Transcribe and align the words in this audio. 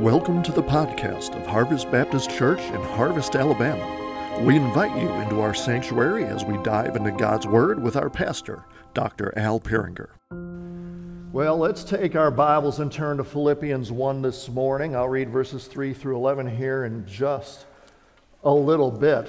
Welcome 0.00 0.42
to 0.44 0.52
the 0.52 0.62
podcast 0.62 1.38
of 1.38 1.46
Harvest 1.46 1.90
Baptist 1.90 2.30
Church 2.30 2.60
in 2.60 2.80
Harvest, 2.80 3.36
Alabama. 3.36 4.40
We 4.40 4.56
invite 4.56 4.98
you 4.98 5.10
into 5.10 5.42
our 5.42 5.52
sanctuary 5.52 6.24
as 6.24 6.42
we 6.42 6.56
dive 6.62 6.96
into 6.96 7.10
God's 7.10 7.46
Word 7.46 7.82
with 7.82 7.96
our 7.96 8.08
pastor, 8.08 8.64
Dr. 8.94 9.36
Al 9.36 9.60
Peringer. 9.60 10.08
Well, 11.34 11.58
let's 11.58 11.84
take 11.84 12.16
our 12.16 12.30
Bibles 12.30 12.80
and 12.80 12.90
turn 12.90 13.18
to 13.18 13.24
Philippians 13.24 13.92
1 13.92 14.22
this 14.22 14.48
morning. 14.48 14.96
I'll 14.96 15.06
read 15.06 15.28
verses 15.28 15.66
3 15.66 15.92
through 15.92 16.16
11 16.16 16.56
here 16.56 16.86
in 16.86 17.06
just 17.06 17.66
a 18.42 18.54
little 18.54 18.90
bit. 18.90 19.28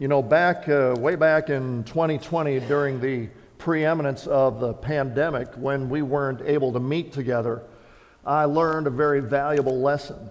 You 0.00 0.08
know, 0.08 0.20
back 0.20 0.68
uh, 0.68 0.96
way 0.98 1.14
back 1.14 1.48
in 1.48 1.84
2020 1.84 2.58
during 2.66 3.00
the 3.00 3.28
preeminence 3.58 4.26
of 4.26 4.58
the 4.58 4.74
pandemic 4.74 5.46
when 5.54 5.88
we 5.88 6.02
weren't 6.02 6.40
able 6.40 6.72
to 6.72 6.80
meet 6.80 7.12
together, 7.12 7.62
I 8.28 8.44
learned 8.44 8.86
a 8.86 8.90
very 8.90 9.20
valuable 9.20 9.80
lesson. 9.80 10.28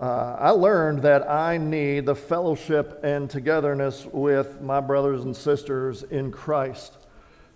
Uh, 0.00 0.34
I 0.38 0.50
learned 0.50 1.02
that 1.02 1.28
I 1.28 1.58
need 1.58 2.06
the 2.06 2.14
fellowship 2.14 3.00
and 3.04 3.28
togetherness 3.28 4.06
with 4.06 4.62
my 4.62 4.80
brothers 4.80 5.22
and 5.22 5.36
sisters 5.36 6.04
in 6.04 6.32
Christ. 6.32 6.96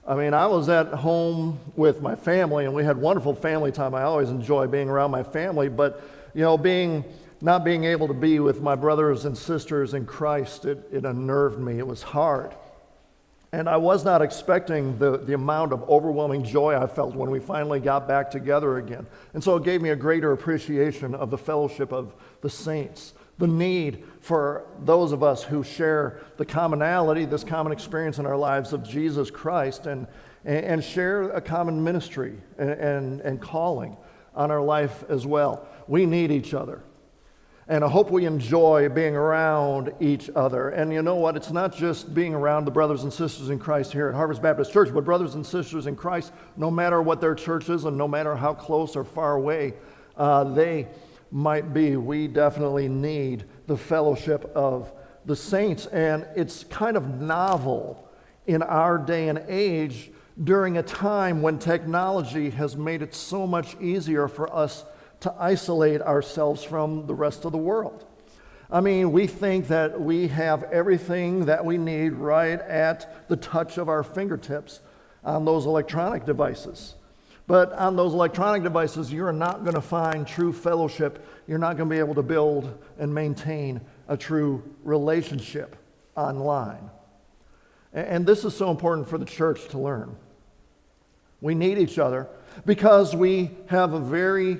I 0.06 0.14
mean, 0.14 0.34
I 0.34 0.46
was 0.46 0.68
at 0.68 0.88
home 0.88 1.58
with 1.74 2.02
my 2.02 2.14
family 2.14 2.66
and 2.66 2.74
we 2.74 2.84
had 2.84 2.98
wonderful 2.98 3.34
family 3.34 3.72
time. 3.72 3.94
I 3.94 4.02
always 4.02 4.28
enjoy 4.28 4.66
being 4.66 4.90
around 4.90 5.10
my 5.10 5.22
family, 5.22 5.70
but 5.70 6.02
you 6.34 6.42
know, 6.42 6.58
being 6.58 7.02
not 7.40 7.64
being 7.64 7.84
able 7.84 8.08
to 8.08 8.14
be 8.14 8.40
with 8.40 8.60
my 8.60 8.74
brothers 8.74 9.24
and 9.24 9.36
sisters 9.36 9.94
in 9.94 10.04
Christ, 10.04 10.66
it, 10.66 10.86
it 10.92 11.06
unnerved 11.06 11.58
me. 11.58 11.78
It 11.78 11.86
was 11.86 12.02
hard. 12.02 12.54
And 13.56 13.70
I 13.70 13.78
was 13.78 14.04
not 14.04 14.20
expecting 14.20 14.98
the, 14.98 15.16
the 15.16 15.32
amount 15.32 15.72
of 15.72 15.88
overwhelming 15.88 16.44
joy 16.44 16.76
I 16.76 16.86
felt 16.86 17.14
when 17.14 17.30
we 17.30 17.40
finally 17.40 17.80
got 17.80 18.06
back 18.06 18.30
together 18.30 18.76
again. 18.76 19.06
And 19.32 19.42
so 19.42 19.56
it 19.56 19.64
gave 19.64 19.80
me 19.80 19.88
a 19.88 19.96
greater 19.96 20.32
appreciation 20.32 21.14
of 21.14 21.30
the 21.30 21.38
fellowship 21.38 21.90
of 21.90 22.14
the 22.42 22.50
saints, 22.50 23.14
the 23.38 23.46
need 23.46 24.04
for 24.20 24.66
those 24.80 25.10
of 25.12 25.22
us 25.22 25.42
who 25.42 25.64
share 25.64 26.20
the 26.36 26.44
commonality, 26.44 27.24
this 27.24 27.44
common 27.44 27.72
experience 27.72 28.18
in 28.18 28.26
our 28.26 28.36
lives 28.36 28.74
of 28.74 28.86
Jesus 28.86 29.30
Christ, 29.30 29.86
and, 29.86 30.06
and 30.44 30.84
share 30.84 31.30
a 31.30 31.40
common 31.40 31.82
ministry 31.82 32.34
and, 32.58 32.70
and, 32.72 33.20
and 33.22 33.40
calling 33.40 33.96
on 34.34 34.50
our 34.50 34.60
life 34.60 35.02
as 35.08 35.26
well. 35.26 35.66
We 35.88 36.04
need 36.04 36.30
each 36.30 36.52
other. 36.52 36.82
And 37.68 37.82
I 37.82 37.88
hope 37.88 38.12
we 38.12 38.26
enjoy 38.26 38.88
being 38.88 39.16
around 39.16 39.92
each 39.98 40.30
other. 40.36 40.68
And 40.68 40.92
you 40.92 41.02
know 41.02 41.16
what? 41.16 41.36
It's 41.36 41.50
not 41.50 41.74
just 41.74 42.14
being 42.14 42.32
around 42.32 42.64
the 42.64 42.70
brothers 42.70 43.02
and 43.02 43.12
sisters 43.12 43.50
in 43.50 43.58
Christ 43.58 43.92
here 43.92 44.08
at 44.08 44.14
Harvest 44.14 44.40
Baptist 44.40 44.72
Church, 44.72 44.94
but 44.94 45.04
brothers 45.04 45.34
and 45.34 45.44
sisters 45.44 45.88
in 45.88 45.96
Christ, 45.96 46.32
no 46.56 46.70
matter 46.70 47.02
what 47.02 47.20
their 47.20 47.34
church 47.34 47.68
is 47.68 47.84
and 47.84 47.98
no 47.98 48.06
matter 48.06 48.36
how 48.36 48.54
close 48.54 48.94
or 48.94 49.02
far 49.02 49.34
away 49.34 49.74
uh, 50.16 50.44
they 50.44 50.86
might 51.32 51.74
be, 51.74 51.96
we 51.96 52.28
definitely 52.28 52.88
need 52.88 53.44
the 53.66 53.76
fellowship 53.76 54.44
of 54.54 54.92
the 55.24 55.34
saints. 55.34 55.86
And 55.86 56.24
it's 56.36 56.62
kind 56.62 56.96
of 56.96 57.20
novel 57.20 58.08
in 58.46 58.62
our 58.62 58.96
day 58.96 59.28
and 59.28 59.42
age 59.48 60.12
during 60.44 60.78
a 60.78 60.84
time 60.84 61.42
when 61.42 61.58
technology 61.58 62.50
has 62.50 62.76
made 62.76 63.02
it 63.02 63.12
so 63.12 63.44
much 63.44 63.76
easier 63.80 64.28
for 64.28 64.54
us 64.54 64.84
to 65.20 65.34
isolate 65.38 66.02
ourselves 66.02 66.62
from 66.62 67.06
the 67.06 67.14
rest 67.14 67.44
of 67.44 67.52
the 67.52 67.58
world. 67.58 68.04
I 68.70 68.80
mean, 68.80 69.12
we 69.12 69.26
think 69.26 69.68
that 69.68 70.00
we 70.00 70.28
have 70.28 70.64
everything 70.64 71.46
that 71.46 71.64
we 71.64 71.78
need 71.78 72.14
right 72.14 72.60
at 72.60 73.28
the 73.28 73.36
touch 73.36 73.78
of 73.78 73.88
our 73.88 74.02
fingertips 74.02 74.80
on 75.24 75.44
those 75.44 75.66
electronic 75.66 76.24
devices. 76.24 76.94
But 77.46 77.72
on 77.74 77.94
those 77.94 78.12
electronic 78.12 78.64
devices, 78.64 79.12
you're 79.12 79.32
not 79.32 79.62
going 79.62 79.74
to 79.74 79.80
find 79.80 80.26
true 80.26 80.52
fellowship. 80.52 81.24
You're 81.46 81.58
not 81.58 81.76
going 81.76 81.88
to 81.88 81.94
be 81.94 82.00
able 82.00 82.16
to 82.16 82.22
build 82.22 82.76
and 82.98 83.14
maintain 83.14 83.80
a 84.08 84.16
true 84.16 84.64
relationship 84.82 85.76
online. 86.16 86.90
And 87.92 88.26
this 88.26 88.44
is 88.44 88.56
so 88.56 88.70
important 88.70 89.08
for 89.08 89.16
the 89.16 89.24
church 89.24 89.68
to 89.68 89.78
learn. 89.78 90.16
We 91.40 91.54
need 91.54 91.78
each 91.78 91.98
other 91.98 92.28
because 92.64 93.14
we 93.14 93.50
have 93.66 93.92
a 93.92 94.00
very 94.00 94.58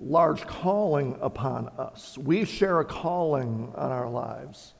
large 0.00 0.46
calling 0.46 1.16
upon 1.20 1.68
us. 1.78 2.16
We 2.16 2.44
share 2.44 2.80
a 2.80 2.84
calling 2.84 3.72
on 3.74 3.92
our 3.92 4.08
lives. 4.08 4.74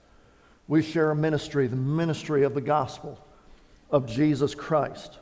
We 0.67 0.83
share 0.83 1.11
a 1.11 1.17
ministry, 1.17 1.67
the 1.67 1.77
ministry 1.77 2.43
of 2.43 2.55
the 2.55 2.61
gospel 2.61 3.25
of 3.91 4.07
Jesus 4.07 4.55
Christ. 4.55 5.19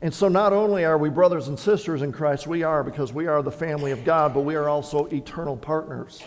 And 0.00 0.14
so, 0.14 0.28
not 0.28 0.52
only 0.52 0.84
are 0.84 0.96
we 0.96 1.10
brothers 1.10 1.48
and 1.48 1.58
sisters 1.58 2.02
in 2.02 2.12
Christ, 2.12 2.46
we 2.46 2.62
are 2.62 2.84
because 2.84 3.12
we 3.12 3.26
are 3.26 3.42
the 3.42 3.50
family 3.50 3.90
of 3.90 4.04
God, 4.04 4.32
but 4.32 4.42
we 4.42 4.54
are 4.54 4.68
also 4.68 5.06
eternal 5.06 5.56
partners 5.56 6.22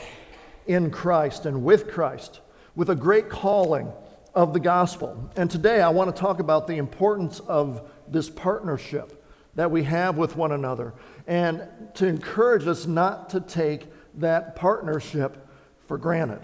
in 0.68 0.92
Christ 0.92 1.46
and 1.46 1.64
with 1.64 1.90
Christ 1.90 2.42
with 2.76 2.90
a 2.90 2.96
great 2.96 3.30
calling 3.30 3.92
of 4.34 4.54
the 4.54 4.60
gospel. 4.60 5.30
And 5.36 5.50
today 5.50 5.82
I 5.82 5.90
want 5.90 6.14
to 6.14 6.20
talk 6.20 6.40
about 6.40 6.68
the 6.68 6.78
importance 6.78 7.40
of 7.42 7.90
this 8.08 8.30
partnership 8.30 9.24
that 9.56 9.72
we 9.72 9.84
have 9.84 10.18
with 10.18 10.36
one 10.36 10.52
another 10.52 10.94
and 11.28 11.68
to 11.96 12.08
encourage 12.08 12.68
us 12.68 12.86
not 12.86 13.30
to 13.32 13.40
take 13.40 13.88
that 14.16 14.56
partnership 14.56 15.48
for 15.88 15.98
granted. 15.98 16.42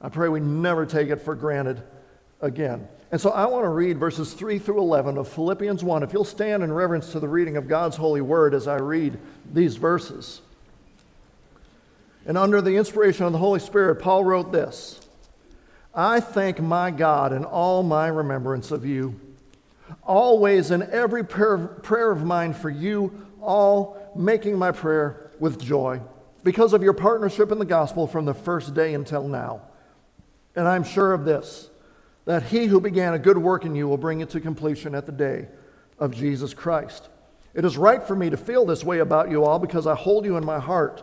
I 0.00 0.08
pray 0.08 0.28
we 0.28 0.40
never 0.40 0.86
take 0.86 1.08
it 1.08 1.22
for 1.22 1.34
granted 1.34 1.82
again. 2.40 2.88
And 3.12 3.20
so 3.20 3.30
I 3.30 3.46
want 3.46 3.64
to 3.64 3.68
read 3.68 3.98
verses 3.98 4.32
3 4.32 4.58
through 4.58 4.78
11 4.78 5.18
of 5.18 5.28
Philippians 5.28 5.82
1. 5.82 6.02
If 6.02 6.12
you'll 6.12 6.24
stand 6.24 6.62
in 6.62 6.72
reverence 6.72 7.12
to 7.12 7.20
the 7.20 7.28
reading 7.28 7.56
of 7.56 7.68
God's 7.68 7.96
holy 7.96 8.20
word 8.20 8.54
as 8.54 8.68
I 8.68 8.76
read 8.76 9.18
these 9.52 9.76
verses. 9.76 10.40
And 12.24 12.38
under 12.38 12.60
the 12.60 12.76
inspiration 12.76 13.26
of 13.26 13.32
the 13.32 13.38
Holy 13.38 13.60
Spirit, 13.60 13.96
Paul 13.96 14.24
wrote 14.24 14.52
this 14.52 15.00
I 15.94 16.20
thank 16.20 16.60
my 16.60 16.90
God 16.90 17.32
in 17.32 17.44
all 17.44 17.82
my 17.82 18.06
remembrance 18.06 18.70
of 18.70 18.86
you 18.86 19.20
always 20.02 20.70
in 20.70 20.82
every 20.90 21.24
prayer, 21.24 22.10
of 22.10 22.24
mine 22.24 22.54
for 22.54 22.70
you, 22.70 23.26
all 23.42 24.12
making 24.16 24.58
my 24.58 24.72
prayer 24.72 25.30
with 25.38 25.60
joy 25.60 26.00
because 26.42 26.72
of 26.72 26.82
your 26.82 26.92
partnership 26.92 27.52
in 27.52 27.58
the 27.58 27.64
gospel 27.64 28.06
from 28.06 28.24
the 28.24 28.34
first 28.34 28.74
day 28.74 28.94
until 28.94 29.26
now. 29.26 29.62
And 30.56 30.66
I'm 30.66 30.84
sure 30.84 31.12
of 31.12 31.24
this 31.24 31.70
that 32.26 32.44
he 32.44 32.66
who 32.66 32.80
began 32.80 33.14
a 33.14 33.18
good 33.18 33.38
work 33.38 33.64
in 33.64 33.74
you 33.74 33.88
will 33.88 33.96
bring 33.96 34.20
it 34.20 34.30
to 34.30 34.40
completion 34.40 34.94
at 34.94 35.06
the 35.06 35.12
day 35.12 35.48
of 35.98 36.14
Jesus 36.14 36.54
Christ. 36.54 37.08
It 37.54 37.64
is 37.64 37.76
right 37.76 38.02
for 38.02 38.14
me 38.14 38.30
to 38.30 38.36
feel 38.36 38.64
this 38.64 38.84
way 38.84 39.00
about 39.00 39.30
you 39.30 39.44
all 39.44 39.58
because 39.58 39.86
I 39.86 39.94
hold 39.94 40.24
you 40.24 40.36
in 40.36 40.44
my 40.44 40.60
heart. 40.60 41.02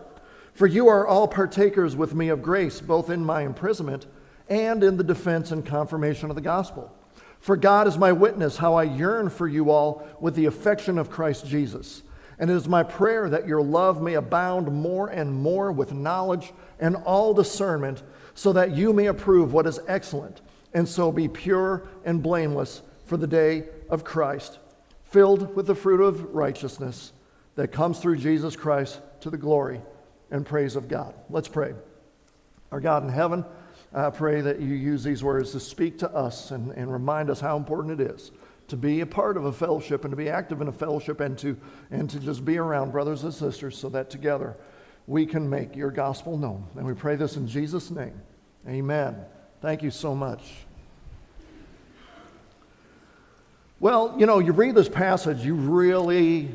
For 0.54 0.66
you 0.66 0.88
are 0.88 1.06
all 1.06 1.28
partakers 1.28 1.96
with 1.96 2.16
me 2.16 2.30
of 2.30 2.42
grace, 2.42 2.82
both 2.82 3.10
in 3.10 3.24
my 3.24 3.42
imprisonment 3.42 4.06
and 4.50 4.84
in 4.84 4.98
the 4.98 5.04
defense 5.04 5.52
and 5.52 5.66
confirmation 5.66 6.30
of 6.30 6.36
the 6.36 6.42
gospel. 6.42 6.92
For 7.40 7.56
God 7.56 7.88
is 7.88 7.98
my 7.98 8.12
witness 8.12 8.58
how 8.58 8.76
I 8.76 8.84
yearn 8.84 9.30
for 9.30 9.48
you 9.48 9.70
all 9.70 10.08
with 10.20 10.36
the 10.36 10.46
affection 10.46 10.98
of 10.98 11.10
Christ 11.10 11.46
Jesus. 11.46 12.04
And 12.40 12.52
it 12.52 12.54
is 12.54 12.68
my 12.68 12.84
prayer 12.84 13.30
that 13.30 13.48
your 13.48 13.62
love 13.62 14.02
may 14.02 14.14
abound 14.14 14.72
more 14.72 15.08
and 15.08 15.34
more 15.34 15.72
with 15.72 15.94
knowledge 15.94 16.54
and 16.80 16.96
all 16.96 17.34
discernment, 17.34 18.04
so 18.36 18.54
that 18.54 18.76
you 18.76 18.94
may 18.94 19.08
approve 19.08 19.54
what 19.54 19.66
is 19.66 19.80
excellent, 19.88 20.42
and 20.74 20.88
so 20.88 21.12
be 21.12 21.28
pure 21.28 21.88
and 22.06 22.22
blameless 22.22 22.84
for 23.06 23.18
the 23.18 23.26
day 23.26 23.64
of 23.90 24.04
Christ, 24.04 24.60
filled 25.06 25.56
with 25.56 25.66
the 25.66 25.74
fruit 25.74 26.02
of 26.02 26.36
righteousness 26.36 27.14
that 27.56 27.70
comes 27.70 27.98
through 28.00 28.18
Jesus 28.18 28.56
Christ 28.56 29.00
to 29.22 29.32
the 29.32 29.38
glory 29.38 29.82
and 30.30 30.46
praise 30.46 30.76
of 30.76 30.88
God. 30.88 31.16
Let's 31.30 31.48
pray. 31.48 31.74
Our 32.72 32.80
God 32.80 33.04
in 33.04 33.10
heaven, 33.10 33.46
I 33.94 34.10
pray 34.12 34.42
that 34.42 34.60
you 34.60 34.76
use 34.76 35.04
these 35.04 35.24
words 35.24 35.54
to 35.54 35.60
speak 35.60 35.98
to 36.00 36.12
us 36.12 36.52
and, 36.52 36.72
and 36.72 36.92
remind 36.92 37.32
us 37.32 37.40
how 37.40 37.58
important 37.58 38.00
it 38.00 38.12
is 38.12 38.32
to 38.68 38.78
be 38.78 39.02
a 39.02 39.06
part 39.06 39.38
of 39.38 39.46
a 39.46 39.54
fellowship 39.54 40.04
and 40.04 40.12
to 40.12 40.18
be 40.18 40.30
active 40.30 40.62
in 40.62 40.68
a 40.68 40.72
fellowship 40.72 41.20
and 41.20 41.38
to, 41.38 41.58
and 41.90 42.10
to 42.10 42.20
just 42.20 42.44
be 42.44 42.58
around 42.58 42.92
brothers 42.92 43.24
and 43.24 43.34
sisters 43.34 43.78
so 43.78 43.90
that 43.90 44.10
together 44.10 44.58
we 45.08 45.26
can 45.26 45.50
make 45.50 45.76
your 45.76 45.90
gospel 45.90 46.38
known. 46.38 46.68
And 46.76 46.86
we 46.86 46.94
pray 46.94 47.16
this 47.16 47.38
in 47.38 47.48
Jesus' 47.48 47.90
name. 47.90 48.22
Amen. 48.68 49.16
Thank 49.62 49.82
you 49.82 49.92
so 49.92 50.14
much. 50.14 50.44
Well, 53.80 54.16
you 54.18 54.26
know, 54.26 54.40
you 54.40 54.52
read 54.52 54.76
this 54.76 54.90
passage, 54.90 55.46
you 55.46 55.54
really 55.54 56.50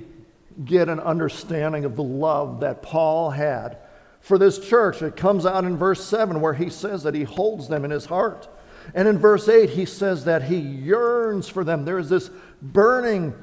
get 0.65 0.89
an 0.89 1.01
understanding 1.01 1.85
of 1.85 1.97
the 1.97 2.03
love 2.03 2.61
that 2.61 2.83
Paul 2.83 3.31
had 3.31 3.79
for 4.21 4.39
this 4.39 4.59
church. 4.59 5.03
It 5.03 5.17
comes 5.17 5.47
out 5.47 5.65
in 5.65 5.77
verse 5.77 6.05
7 6.05 6.41
where 6.41 6.53
he 6.53 6.69
says 6.69 7.05
that 7.05 7.15
he 7.15 7.23
holds 7.23 7.69
them 7.69 7.85
in 7.85 7.91
his 7.91 8.07
heart. 8.07 8.49
And 8.95 9.09
in 9.09 9.19
verse 9.19 9.49
8, 9.49 9.71
he 9.71 9.85
says 9.85 10.25
that 10.25 10.45
he 10.45 10.59
yearns 10.59 11.49
for 11.49 11.65
them. 11.65 11.85
There 11.85 11.99
is 11.99 12.09
this 12.09 12.31
burning 12.61 13.35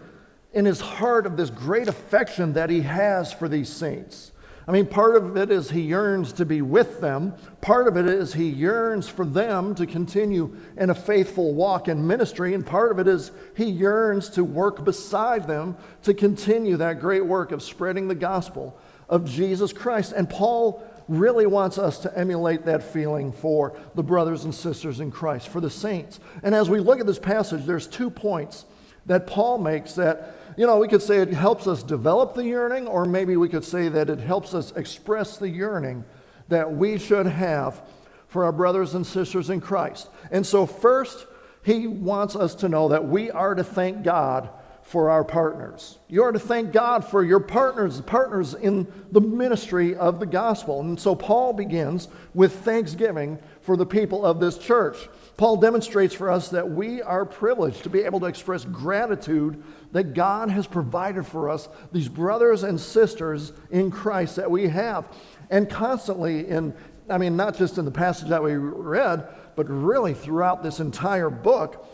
in 0.53 0.65
his 0.65 0.79
heart 0.79 1.25
of 1.25 1.37
this 1.37 1.49
great 1.49 1.87
affection 1.87 2.53
that 2.53 2.69
he 2.69 2.81
has 2.81 3.31
for 3.31 3.47
these 3.47 3.69
saints. 3.69 4.31
I 4.69 4.71
mean, 4.71 4.85
part 4.85 5.15
of 5.15 5.35
it 5.35 5.49
is 5.49 5.71
he 5.71 5.81
yearns 5.81 6.31
to 6.33 6.45
be 6.45 6.61
with 6.61 7.01
them. 7.01 7.33
Part 7.59 7.87
of 7.87 7.97
it 7.97 8.05
is 8.05 8.33
he 8.33 8.49
yearns 8.49 9.09
for 9.09 9.25
them 9.25 9.73
to 9.73 9.87
continue 9.87 10.55
in 10.77 10.91
a 10.91 10.95
faithful 10.95 11.55
walk 11.55 11.87
in 11.87 12.05
ministry. 12.05 12.53
And 12.53 12.63
part 12.63 12.91
of 12.91 12.99
it 12.99 13.07
is 13.07 13.31
he 13.57 13.65
yearns 13.65 14.29
to 14.29 14.43
work 14.43 14.85
beside 14.85 15.47
them 15.47 15.75
to 16.03 16.13
continue 16.13 16.77
that 16.77 16.99
great 16.99 17.25
work 17.25 17.51
of 17.51 17.63
spreading 17.63 18.07
the 18.07 18.13
gospel 18.13 18.77
of 19.09 19.25
Jesus 19.25 19.73
Christ. 19.73 20.13
And 20.15 20.29
Paul 20.29 20.83
really 21.09 21.47
wants 21.47 21.77
us 21.77 21.99
to 21.99 22.17
emulate 22.17 22.65
that 22.65 22.83
feeling 22.83 23.31
for 23.31 23.75
the 23.95 24.03
brothers 24.03 24.45
and 24.45 24.53
sisters 24.53 24.99
in 24.99 25.11
Christ, 25.11 25.49
for 25.49 25.59
the 25.59 25.69
saints. 25.69 26.19
And 26.43 26.53
as 26.53 26.69
we 26.69 26.79
look 26.79 26.99
at 26.99 27.07
this 27.07 27.19
passage, 27.19 27.65
there's 27.65 27.87
two 27.87 28.09
points 28.09 28.65
that 29.07 29.25
Paul 29.25 29.57
makes 29.57 29.93
that, 29.95 30.35
you 30.55 30.67
know, 30.67 30.77
we 30.77 30.87
could 30.87 31.01
say 31.01 31.17
it 31.17 31.33
helps 31.33 31.65
us 31.65 31.81
develop 31.81 32.35
the 32.35 32.45
yearning, 32.45 32.87
or 32.87 33.05
maybe 33.05 33.35
we 33.37 33.49
could 33.49 33.65
say 33.65 33.89
that 33.89 34.09
it 34.09 34.19
helps 34.19 34.53
us 34.53 34.71
express 34.75 35.37
the 35.37 35.49
yearning 35.49 36.05
that 36.47 36.71
we 36.71 36.99
should 36.99 37.25
have 37.25 37.81
for 38.27 38.43
our 38.43 38.51
brothers 38.51 38.93
and 38.93 39.05
sisters 39.05 39.49
in 39.49 39.59
Christ. 39.59 40.09
And 40.31 40.45
so, 40.45 40.67
first, 40.67 41.25
he 41.63 41.87
wants 41.87 42.35
us 42.35 42.53
to 42.55 42.69
know 42.69 42.89
that 42.89 43.07
we 43.07 43.31
are 43.31 43.55
to 43.55 43.63
thank 43.63 44.03
God 44.03 44.49
for 44.89 45.11
our 45.11 45.23
partners. 45.23 45.99
You 46.07 46.23
are 46.23 46.31
to 46.31 46.39
thank 46.39 46.71
God 46.71 47.05
for 47.05 47.23
your 47.23 47.39
partners, 47.39 48.01
partners 48.01 48.55
in 48.55 48.91
the 49.11 49.21
ministry 49.21 49.95
of 49.95 50.19
the 50.19 50.25
gospel. 50.25 50.79
And 50.79 50.99
so 50.99 51.13
Paul 51.13 51.53
begins 51.53 52.07
with 52.33 52.65
thanksgiving 52.65 53.37
for 53.61 53.77
the 53.77 53.85
people 53.85 54.25
of 54.25 54.39
this 54.39 54.57
church. 54.57 54.97
Paul 55.37 55.57
demonstrates 55.57 56.15
for 56.15 56.31
us 56.31 56.49
that 56.49 56.71
we 56.71 57.03
are 57.03 57.23
privileged 57.23 57.83
to 57.83 57.89
be 57.91 57.99
able 57.99 58.19
to 58.21 58.25
express 58.25 58.65
gratitude 58.65 59.63
that 59.91 60.15
God 60.15 60.49
has 60.49 60.65
provided 60.65 61.23
for 61.27 61.51
us 61.51 61.69
these 61.91 62.09
brothers 62.09 62.63
and 62.63 62.79
sisters 62.79 63.53
in 63.69 63.91
Christ 63.91 64.37
that 64.37 64.49
we 64.49 64.69
have. 64.69 65.05
And 65.51 65.69
constantly 65.69 66.47
in 66.47 66.73
I 67.11 67.17
mean 67.19 67.35
not 67.35 67.57
just 67.57 67.77
in 67.77 67.85
the 67.85 67.91
passage 67.91 68.29
that 68.29 68.41
we 68.41 68.55
read, 68.55 69.27
but 69.55 69.69
really 69.69 70.13
throughout 70.13 70.63
this 70.63 70.79
entire 70.79 71.29
book, 71.29 71.85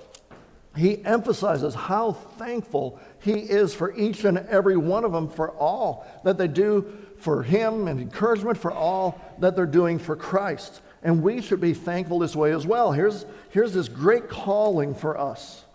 he 0.76 1.04
emphasizes 1.06 1.74
how 1.74 2.14
thankful 2.14 3.00
he 3.20 3.34
is 3.34 3.74
for 3.74 3.96
each 3.96 4.26
and 4.26 4.38
every 4.38 4.78
one 4.78 5.06
of 5.06 5.12
them 5.12 5.30
for 5.30 5.52
all 5.52 6.06
that 6.24 6.38
they 6.38 6.48
do 6.48 6.86
for 7.18 7.44
him 7.44 7.88
and 7.88 8.00
encouragement 8.00 8.58
for 8.58 8.72
all 8.72 9.20
that 9.40 9.56
they're 9.56 9.66
doing 9.66 10.00
for 10.00 10.16
Christ. 10.16 10.82
And 11.02 11.24
we 11.24 11.42
should 11.42 11.62
be 11.62 11.74
thankful 11.74 12.20
this 12.20 12.36
way 12.36 12.52
as 12.52 12.66
well. 12.66 12.92
Here's, 12.92 13.26
here's 13.50 13.74
this 13.74 13.88
great 13.88 14.28
calling 14.28 14.94
for 14.94 15.18
us 15.18 15.66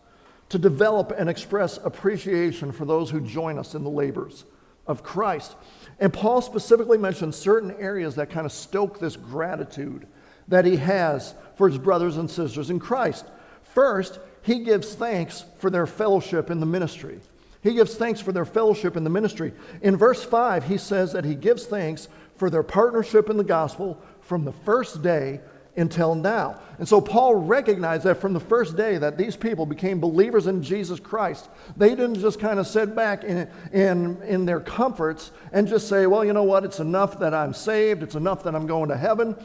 to 0.50 0.58
develop 0.58 1.12
and 1.16 1.30
express 1.30 1.78
appreciation 1.78 2.72
for 2.72 2.84
those 2.84 3.10
who 3.10 3.20
join 3.20 3.58
us 3.58 3.74
in 3.74 3.84
the 3.84 3.90
labors 3.90 4.44
of 4.86 5.02
Christ. 5.02 5.54
And 5.98 6.12
Paul 6.12 6.42
specifically 6.42 6.98
mentions 6.98 7.36
certain 7.36 7.70
areas 7.78 8.16
that 8.16 8.30
kind 8.30 8.44
of 8.44 8.52
stoke 8.52 8.98
this 8.98 9.16
gratitude 9.16 10.06
that 10.48 10.64
he 10.64 10.76
has 10.76 11.34
for 11.56 11.68
his 11.68 11.78
brothers 11.78 12.16
and 12.16 12.28
sisters 12.28 12.70
in 12.70 12.80
Christ. 12.80 13.24
First, 13.62 14.18
he 14.42 14.60
gives 14.60 14.94
thanks 14.94 15.44
for 15.58 15.70
their 15.70 15.86
fellowship 15.86 16.50
in 16.50 16.60
the 16.60 16.66
ministry. 16.66 17.20
He 17.62 17.74
gives 17.74 17.94
thanks 17.94 18.20
for 18.20 18.32
their 18.32 18.46
fellowship 18.46 18.96
in 18.96 19.04
the 19.04 19.10
ministry. 19.10 19.52
In 19.82 19.96
verse 19.96 20.24
5, 20.24 20.64
he 20.64 20.78
says 20.78 21.12
that 21.12 21.24
he 21.24 21.34
gives 21.34 21.66
thanks 21.66 22.08
for 22.36 22.48
their 22.48 22.62
partnership 22.62 23.28
in 23.28 23.36
the 23.36 23.44
gospel 23.44 24.00
from 24.22 24.44
the 24.44 24.52
first 24.52 25.02
day 25.02 25.40
until 25.76 26.14
now. 26.14 26.58
And 26.78 26.88
so 26.88 27.00
Paul 27.00 27.34
recognized 27.34 28.04
that 28.04 28.20
from 28.20 28.32
the 28.32 28.40
first 28.40 28.76
day 28.76 28.98
that 28.98 29.18
these 29.18 29.36
people 29.36 29.66
became 29.66 30.00
believers 30.00 30.46
in 30.46 30.62
Jesus 30.62 30.98
Christ, 30.98 31.48
they 31.76 31.90
didn't 31.90 32.18
just 32.20 32.40
kind 32.40 32.58
of 32.58 32.66
sit 32.66 32.94
back 32.96 33.24
in, 33.24 33.48
in, 33.72 34.20
in 34.22 34.46
their 34.46 34.60
comforts 34.60 35.30
and 35.52 35.68
just 35.68 35.88
say, 35.88 36.06
well, 36.06 36.24
you 36.24 36.32
know 36.32 36.44
what, 36.44 36.64
it's 36.64 36.80
enough 36.80 37.18
that 37.20 37.34
I'm 37.34 37.52
saved, 37.52 38.02
it's 38.02 38.14
enough 38.14 38.42
that 38.44 38.54
I'm 38.54 38.66
going 38.66 38.88
to 38.88 38.96
heaven. 38.96 39.36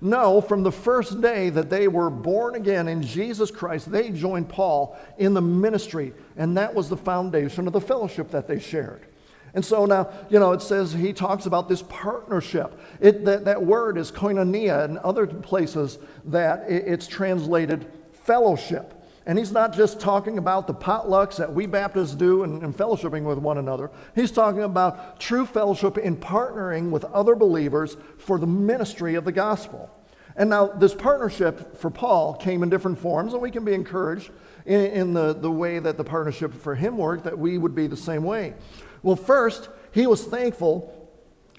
No, 0.00 0.40
from 0.40 0.62
the 0.62 0.72
first 0.72 1.20
day 1.20 1.50
that 1.50 1.70
they 1.70 1.88
were 1.88 2.10
born 2.10 2.54
again 2.54 2.88
in 2.88 3.02
Jesus 3.02 3.50
Christ, 3.50 3.90
they 3.90 4.10
joined 4.10 4.48
Paul 4.48 4.96
in 5.18 5.34
the 5.34 5.40
ministry, 5.40 6.12
and 6.36 6.56
that 6.56 6.74
was 6.74 6.88
the 6.88 6.96
foundation 6.96 7.66
of 7.66 7.72
the 7.72 7.80
fellowship 7.80 8.30
that 8.30 8.46
they 8.46 8.60
shared. 8.60 9.06
And 9.54 9.64
so 9.64 9.86
now, 9.86 10.10
you 10.30 10.38
know, 10.38 10.52
it 10.52 10.62
says 10.62 10.92
he 10.92 11.12
talks 11.12 11.46
about 11.46 11.68
this 11.68 11.82
partnership. 11.82 12.78
It, 13.00 13.24
that, 13.24 13.44
that 13.46 13.64
word 13.64 13.98
is 13.98 14.12
koinonia, 14.12 14.84
and 14.84 14.98
other 14.98 15.26
places 15.26 15.98
that 16.26 16.70
it, 16.70 16.84
it's 16.86 17.06
translated 17.06 17.90
fellowship. 18.12 18.94
And 19.26 19.38
he's 19.38 19.52
not 19.52 19.74
just 19.74 20.00
talking 20.00 20.38
about 20.38 20.66
the 20.66 20.74
potlucks 20.74 21.36
that 21.36 21.52
we 21.52 21.66
Baptists 21.66 22.14
do 22.14 22.44
and, 22.44 22.62
and, 22.62 22.74
fellowshipping 22.74 23.24
with 23.24 23.38
one 23.38 23.58
another. 23.58 23.90
He's 24.14 24.30
talking 24.30 24.62
about 24.62 25.20
true 25.20 25.44
fellowship 25.44 25.98
in 25.98 26.16
partnering 26.16 26.90
with 26.90 27.04
other 27.04 27.34
believers 27.34 27.96
for 28.16 28.38
the 28.38 28.46
ministry 28.46 29.14
of 29.16 29.24
the 29.24 29.32
gospel. 29.32 29.90
And 30.34 30.50
now, 30.50 30.68
this 30.68 30.94
partnership 30.94 31.76
for 31.76 31.90
Paul 31.90 32.34
came 32.34 32.62
in 32.62 32.70
different 32.70 32.98
forms, 32.98 33.32
and 33.32 33.42
we 33.42 33.50
can 33.50 33.64
be 33.64 33.74
encouraged 33.74 34.30
in, 34.64 34.86
in 34.86 35.12
the, 35.12 35.34
the 35.34 35.50
way 35.50 35.78
that 35.78 35.96
the 35.96 36.04
partnership 36.04 36.54
for 36.54 36.74
him 36.74 36.96
worked, 36.96 37.24
that 37.24 37.38
we 37.38 37.58
would 37.58 37.74
be 37.74 37.86
the 37.86 37.96
same 37.96 38.22
way. 38.22 38.54
Well, 39.02 39.16
first, 39.16 39.68
he 39.90 40.06
was 40.06 40.24
thankful 40.24 40.94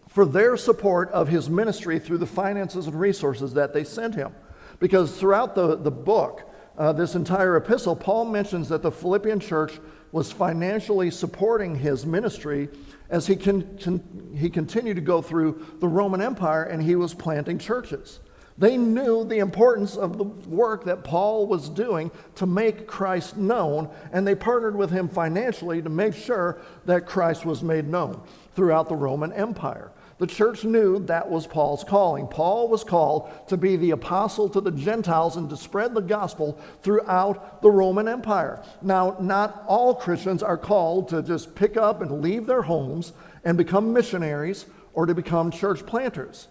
for 0.07 0.25
their 0.25 0.57
support 0.57 1.09
of 1.11 1.27
his 1.27 1.49
ministry 1.49 1.99
through 1.99 2.17
the 2.17 2.25
finances 2.25 2.87
and 2.87 2.99
resources 2.99 3.53
that 3.53 3.73
they 3.73 3.83
sent 3.83 4.15
him. 4.15 4.33
Because 4.79 5.17
throughout 5.17 5.55
the, 5.55 5.75
the 5.75 5.91
book, 5.91 6.48
uh, 6.79 6.93
this 6.93 7.13
entire 7.13 7.57
epistle, 7.57 7.95
Paul 7.95 8.25
mentions 8.25 8.69
that 8.69 8.81
the 8.81 8.91
Philippian 8.91 9.39
church 9.39 9.79
was 10.13 10.31
financially 10.31 11.11
supporting 11.11 11.75
his 11.75 12.05
ministry 12.05 12.69
as 13.09 13.27
he, 13.27 13.35
con- 13.35 13.77
con- 13.83 14.33
he 14.35 14.49
continued 14.49 14.95
to 14.95 15.01
go 15.01 15.21
through 15.21 15.65
the 15.79 15.87
Roman 15.87 16.21
Empire 16.21 16.63
and 16.63 16.81
he 16.81 16.95
was 16.95 17.13
planting 17.13 17.59
churches. 17.59 18.21
They 18.57 18.77
knew 18.77 19.23
the 19.23 19.39
importance 19.39 19.95
of 19.95 20.17
the 20.17 20.23
work 20.23 20.85
that 20.85 21.03
Paul 21.03 21.47
was 21.47 21.69
doing 21.69 22.11
to 22.35 22.45
make 22.45 22.87
Christ 22.87 23.37
known, 23.37 23.89
and 24.11 24.27
they 24.27 24.35
partnered 24.35 24.75
with 24.75 24.89
him 24.89 25.07
financially 25.07 25.81
to 25.81 25.89
make 25.89 26.13
sure 26.13 26.59
that 26.85 27.05
Christ 27.05 27.45
was 27.45 27.63
made 27.63 27.87
known 27.87 28.21
throughout 28.55 28.89
the 28.89 28.97
Roman 28.97 29.31
Empire. 29.31 29.91
The 30.19 30.27
church 30.27 30.65
knew 30.65 30.99
that 31.05 31.29
was 31.29 31.47
Paul's 31.47 31.85
calling. 31.85 32.27
Paul 32.27 32.67
was 32.67 32.83
called 32.83 33.31
to 33.47 33.55
be 33.55 33.77
the 33.77 33.91
apostle 33.91 34.49
to 34.49 34.59
the 34.59 34.71
Gentiles 34.71 35.37
and 35.37 35.49
to 35.49 35.55
spread 35.55 35.93
the 35.93 36.01
gospel 36.01 36.59
throughout 36.83 37.61
the 37.61 37.71
Roman 37.71 38.09
Empire. 38.09 38.61
Now, 38.81 39.15
not 39.21 39.63
all 39.65 39.95
Christians 39.95 40.43
are 40.43 40.57
called 40.57 41.07
to 41.09 41.23
just 41.23 41.55
pick 41.55 41.77
up 41.77 42.01
and 42.01 42.21
leave 42.21 42.45
their 42.45 42.63
homes 42.63 43.13
and 43.45 43.57
become 43.57 43.93
missionaries 43.93 44.65
or 44.93 45.05
to 45.05 45.15
become 45.15 45.51
church 45.51 45.85
planters. 45.85 46.49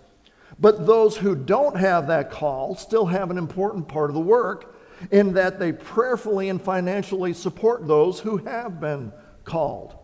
But 0.58 0.86
those 0.86 1.18
who 1.18 1.36
don't 1.36 1.76
have 1.76 2.06
that 2.06 2.30
call 2.30 2.74
still 2.74 3.06
have 3.06 3.30
an 3.30 3.36
important 3.36 3.86
part 3.86 4.08
of 4.08 4.14
the 4.14 4.20
work 4.20 4.74
in 5.10 5.34
that 5.34 5.58
they 5.58 5.72
prayerfully 5.72 6.48
and 6.48 6.60
financially 6.60 7.34
support 7.34 7.86
those 7.86 8.20
who 8.20 8.38
have 8.38 8.80
been 8.80 9.12
called. 9.44 9.94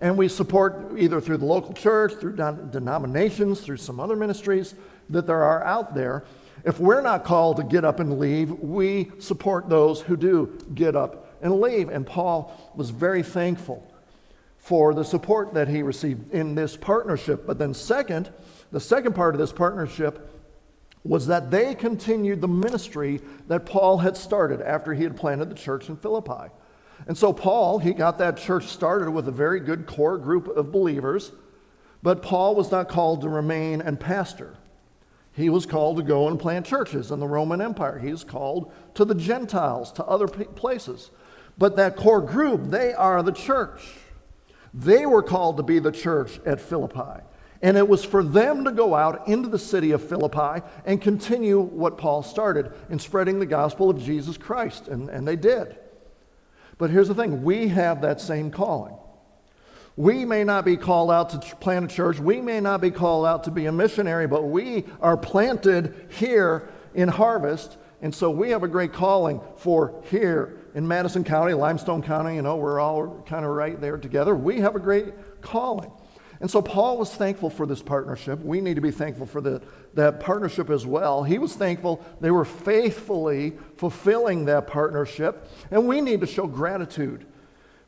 And 0.00 0.16
we 0.16 0.28
support 0.28 0.92
either 0.96 1.20
through 1.20 1.38
the 1.38 1.44
local 1.44 1.74
church, 1.74 2.14
through 2.14 2.36
denominations, 2.36 3.60
through 3.60 3.76
some 3.76 4.00
other 4.00 4.16
ministries 4.16 4.74
that 5.10 5.26
there 5.26 5.42
are 5.42 5.62
out 5.64 5.94
there. 5.94 6.24
If 6.64 6.78
we're 6.78 7.02
not 7.02 7.24
called 7.24 7.56
to 7.58 7.64
get 7.64 7.84
up 7.84 8.00
and 8.00 8.18
leave, 8.18 8.50
we 8.50 9.10
support 9.18 9.68
those 9.68 10.00
who 10.00 10.16
do 10.16 10.58
get 10.74 10.96
up 10.96 11.36
and 11.42 11.60
leave. 11.60 11.88
And 11.88 12.06
Paul 12.06 12.72
was 12.74 12.90
very 12.90 13.22
thankful 13.22 13.86
for 14.58 14.94
the 14.94 15.04
support 15.04 15.54
that 15.54 15.68
he 15.68 15.82
received 15.82 16.32
in 16.32 16.54
this 16.54 16.76
partnership. 16.76 17.46
But 17.46 17.58
then, 17.58 17.72
second, 17.74 18.30
the 18.72 18.80
second 18.80 19.14
part 19.14 19.34
of 19.34 19.38
this 19.38 19.52
partnership 19.52 20.30
was 21.02 21.26
that 21.26 21.50
they 21.50 21.74
continued 21.74 22.42
the 22.42 22.48
ministry 22.48 23.20
that 23.48 23.64
Paul 23.64 23.98
had 23.98 24.16
started 24.16 24.60
after 24.60 24.92
he 24.92 25.02
had 25.02 25.16
planted 25.16 25.48
the 25.48 25.54
church 25.54 25.88
in 25.88 25.96
Philippi. 25.96 26.52
And 27.06 27.16
so, 27.16 27.32
Paul, 27.32 27.78
he 27.78 27.92
got 27.92 28.18
that 28.18 28.36
church 28.36 28.66
started 28.66 29.10
with 29.10 29.26
a 29.28 29.32
very 29.32 29.60
good 29.60 29.86
core 29.86 30.18
group 30.18 30.48
of 30.48 30.70
believers, 30.70 31.32
but 32.02 32.22
Paul 32.22 32.54
was 32.54 32.70
not 32.70 32.88
called 32.88 33.22
to 33.22 33.28
remain 33.28 33.80
and 33.80 33.98
pastor. 33.98 34.56
He 35.32 35.48
was 35.48 35.66
called 35.66 35.96
to 35.96 36.02
go 36.02 36.28
and 36.28 36.38
plant 36.38 36.66
churches 36.66 37.10
in 37.10 37.20
the 37.20 37.26
Roman 37.26 37.60
Empire. 37.60 37.98
He 37.98 38.10
was 38.10 38.24
called 38.24 38.72
to 38.94 39.04
the 39.04 39.14
Gentiles, 39.14 39.92
to 39.92 40.04
other 40.04 40.28
places. 40.28 41.10
But 41.56 41.76
that 41.76 41.96
core 41.96 42.20
group, 42.20 42.70
they 42.70 42.92
are 42.92 43.22
the 43.22 43.32
church. 43.32 43.82
They 44.72 45.06
were 45.06 45.22
called 45.22 45.56
to 45.56 45.62
be 45.62 45.78
the 45.78 45.92
church 45.92 46.40
at 46.46 46.60
Philippi. 46.60 47.22
And 47.62 47.76
it 47.76 47.86
was 47.86 48.04
for 48.04 48.22
them 48.22 48.64
to 48.64 48.72
go 48.72 48.94
out 48.94 49.28
into 49.28 49.48
the 49.48 49.58
city 49.58 49.92
of 49.92 50.02
Philippi 50.02 50.64
and 50.86 51.00
continue 51.00 51.60
what 51.60 51.98
Paul 51.98 52.22
started 52.22 52.72
in 52.88 52.98
spreading 52.98 53.38
the 53.38 53.46
gospel 53.46 53.90
of 53.90 54.02
Jesus 54.02 54.38
Christ. 54.38 54.88
And, 54.88 55.10
and 55.10 55.28
they 55.28 55.36
did. 55.36 55.76
But 56.80 56.88
here's 56.88 57.08
the 57.08 57.14
thing 57.14 57.44
we 57.44 57.68
have 57.68 58.00
that 58.00 58.22
same 58.22 58.50
calling. 58.50 58.96
We 59.96 60.24
may 60.24 60.44
not 60.44 60.64
be 60.64 60.78
called 60.78 61.10
out 61.10 61.28
to 61.28 61.56
plant 61.56 61.92
a 61.92 61.94
church, 61.94 62.18
we 62.18 62.40
may 62.40 62.58
not 62.58 62.80
be 62.80 62.90
called 62.90 63.26
out 63.26 63.44
to 63.44 63.50
be 63.50 63.66
a 63.66 63.72
missionary, 63.72 64.26
but 64.26 64.44
we 64.44 64.86
are 65.02 65.18
planted 65.18 66.08
here 66.18 66.70
in 66.94 67.08
Harvest. 67.08 67.76
And 68.00 68.14
so 68.14 68.30
we 68.30 68.48
have 68.50 68.62
a 68.62 68.68
great 68.68 68.94
calling 68.94 69.42
for 69.56 70.02
here 70.10 70.56
in 70.74 70.88
Madison 70.88 71.22
County, 71.22 71.52
Limestone 71.52 72.02
County. 72.02 72.36
You 72.36 72.42
know, 72.42 72.56
we're 72.56 72.80
all 72.80 73.22
kind 73.28 73.44
of 73.44 73.50
right 73.50 73.78
there 73.78 73.98
together. 73.98 74.34
We 74.34 74.60
have 74.60 74.74
a 74.74 74.80
great 74.80 75.42
calling. 75.42 75.92
And 76.40 76.50
so 76.50 76.62
Paul 76.62 76.96
was 76.96 77.14
thankful 77.14 77.50
for 77.50 77.66
this 77.66 77.82
partnership. 77.82 78.40
We 78.40 78.62
need 78.62 78.76
to 78.76 78.80
be 78.80 78.90
thankful 78.90 79.26
for 79.26 79.42
the, 79.42 79.62
that 79.94 80.20
partnership 80.20 80.70
as 80.70 80.86
well. 80.86 81.22
He 81.22 81.38
was 81.38 81.54
thankful 81.54 82.04
they 82.20 82.30
were 82.30 82.46
faithfully 82.46 83.52
fulfilling 83.76 84.46
that 84.46 84.66
partnership. 84.66 85.50
And 85.70 85.86
we 85.86 86.00
need 86.00 86.22
to 86.22 86.26
show 86.26 86.46
gratitude 86.46 87.26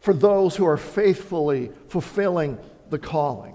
for 0.00 0.12
those 0.12 0.54
who 0.54 0.66
are 0.66 0.76
faithfully 0.76 1.70
fulfilling 1.88 2.58
the 2.90 2.98
calling. 2.98 3.54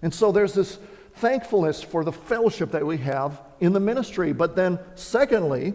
And 0.00 0.14
so 0.14 0.32
there's 0.32 0.54
this 0.54 0.78
thankfulness 1.16 1.82
for 1.82 2.02
the 2.02 2.12
fellowship 2.12 2.70
that 2.70 2.86
we 2.86 2.96
have 2.98 3.38
in 3.60 3.74
the 3.74 3.80
ministry. 3.80 4.32
But 4.32 4.56
then, 4.56 4.78
secondly, 4.94 5.74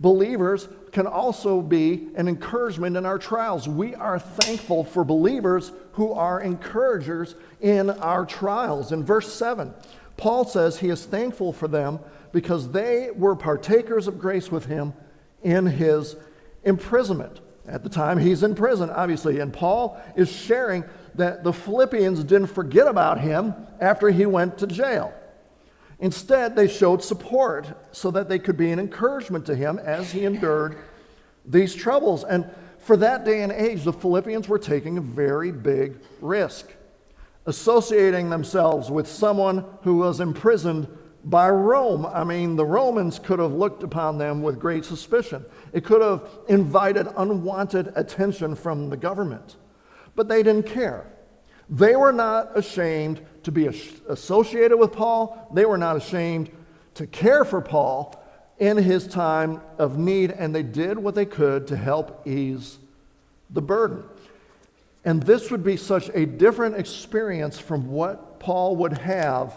believers 0.00 0.68
can 0.96 1.06
also 1.06 1.60
be 1.60 2.08
an 2.14 2.26
encouragement 2.26 2.96
in 2.96 3.04
our 3.04 3.18
trials. 3.18 3.68
We 3.68 3.94
are 3.96 4.18
thankful 4.18 4.82
for 4.82 5.04
believers 5.04 5.70
who 5.92 6.14
are 6.14 6.40
encouragers 6.40 7.34
in 7.60 7.90
our 7.90 8.24
trials. 8.24 8.92
In 8.92 9.04
verse 9.04 9.30
7, 9.30 9.74
Paul 10.16 10.46
says 10.46 10.78
he 10.78 10.88
is 10.88 11.04
thankful 11.04 11.52
for 11.52 11.68
them 11.68 11.98
because 12.32 12.72
they 12.72 13.10
were 13.14 13.36
partakers 13.36 14.08
of 14.08 14.18
grace 14.18 14.50
with 14.50 14.64
him 14.64 14.94
in 15.42 15.66
his 15.66 16.16
imprisonment. 16.64 17.40
At 17.68 17.82
the 17.82 17.90
time, 17.90 18.16
he's 18.16 18.42
in 18.42 18.54
prison, 18.54 18.88
obviously, 18.88 19.40
and 19.40 19.52
Paul 19.52 20.00
is 20.16 20.32
sharing 20.32 20.82
that 21.16 21.44
the 21.44 21.52
Philippians 21.52 22.24
didn't 22.24 22.46
forget 22.46 22.86
about 22.86 23.20
him 23.20 23.52
after 23.82 24.08
he 24.08 24.24
went 24.24 24.56
to 24.60 24.66
jail. 24.66 25.12
Instead, 25.98 26.54
they 26.54 26.68
showed 26.68 27.02
support 27.02 27.66
so 27.92 28.10
that 28.10 28.28
they 28.28 28.38
could 28.38 28.56
be 28.56 28.70
an 28.70 28.78
encouragement 28.78 29.46
to 29.46 29.54
him 29.54 29.78
as 29.78 30.12
he 30.12 30.24
endured 30.24 30.76
these 31.44 31.74
troubles. 31.74 32.24
And 32.24 32.50
for 32.78 32.96
that 32.98 33.24
day 33.24 33.42
and 33.42 33.50
age, 33.50 33.84
the 33.84 33.92
Philippians 33.92 34.48
were 34.48 34.58
taking 34.58 34.98
a 34.98 35.00
very 35.00 35.50
big 35.50 35.96
risk, 36.20 36.72
associating 37.46 38.28
themselves 38.28 38.90
with 38.90 39.08
someone 39.08 39.64
who 39.82 39.96
was 39.96 40.20
imprisoned 40.20 40.86
by 41.24 41.48
Rome. 41.50 42.06
I 42.06 42.24
mean, 42.24 42.56
the 42.56 42.64
Romans 42.64 43.18
could 43.18 43.38
have 43.38 43.52
looked 43.52 43.82
upon 43.82 44.18
them 44.18 44.42
with 44.42 44.60
great 44.60 44.84
suspicion. 44.84 45.44
It 45.72 45.84
could 45.84 46.02
have 46.02 46.28
invited 46.48 47.08
unwanted 47.16 47.92
attention 47.96 48.54
from 48.54 48.90
the 48.90 48.96
government. 48.96 49.56
But 50.14 50.28
they 50.28 50.42
didn't 50.42 50.66
care. 50.66 51.10
They 51.68 51.96
were 51.96 52.12
not 52.12 52.56
ashamed 52.56 53.26
to 53.46 53.52
be 53.52 53.68
associated 54.08 54.76
with 54.76 54.90
Paul. 54.90 55.48
They 55.54 55.64
were 55.64 55.78
not 55.78 55.96
ashamed 55.96 56.50
to 56.94 57.06
care 57.06 57.44
for 57.44 57.60
Paul 57.60 58.20
in 58.58 58.76
his 58.76 59.06
time 59.06 59.60
of 59.78 59.96
need, 59.96 60.32
and 60.32 60.52
they 60.52 60.64
did 60.64 60.98
what 60.98 61.14
they 61.14 61.26
could 61.26 61.68
to 61.68 61.76
help 61.76 62.26
ease 62.26 62.78
the 63.50 63.62
burden. 63.62 64.02
And 65.04 65.22
this 65.22 65.52
would 65.52 65.62
be 65.62 65.76
such 65.76 66.08
a 66.08 66.26
different 66.26 66.74
experience 66.74 67.56
from 67.56 67.92
what 67.92 68.40
Paul 68.40 68.74
would 68.78 68.98
have 68.98 69.56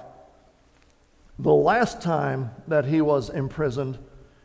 the 1.39 1.51
last 1.51 1.99
time 1.99 2.51
that 2.67 2.85
he 2.85 3.01
was 3.01 3.31
imprisoned, 3.31 3.97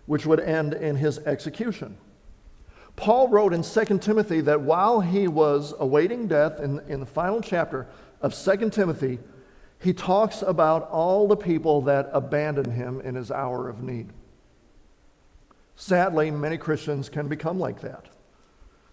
which 0.06 0.24
would 0.24 0.40
end 0.40 0.72
in 0.72 0.96
his 0.96 1.18
execution. 1.18 1.98
Paul 2.96 3.28
wrote 3.28 3.52
in 3.52 3.62
2 3.62 3.98
Timothy 3.98 4.40
that 4.40 4.62
while 4.62 5.00
he 5.00 5.28
was 5.28 5.74
awaiting 5.78 6.28
death, 6.28 6.60
in, 6.60 6.80
in 6.88 7.00
the 7.00 7.06
final 7.06 7.42
chapter 7.42 7.86
of 8.22 8.34
2 8.34 8.70
Timothy, 8.70 9.18
he 9.84 9.92
talks 9.92 10.40
about 10.40 10.88
all 10.88 11.28
the 11.28 11.36
people 11.36 11.82
that 11.82 12.08
abandoned 12.14 12.72
him 12.72 13.02
in 13.02 13.14
his 13.14 13.30
hour 13.30 13.68
of 13.68 13.82
need. 13.82 14.08
Sadly, 15.76 16.30
many 16.30 16.56
Christians 16.56 17.10
can 17.10 17.28
become 17.28 17.58
like 17.58 17.82
that. 17.82 18.06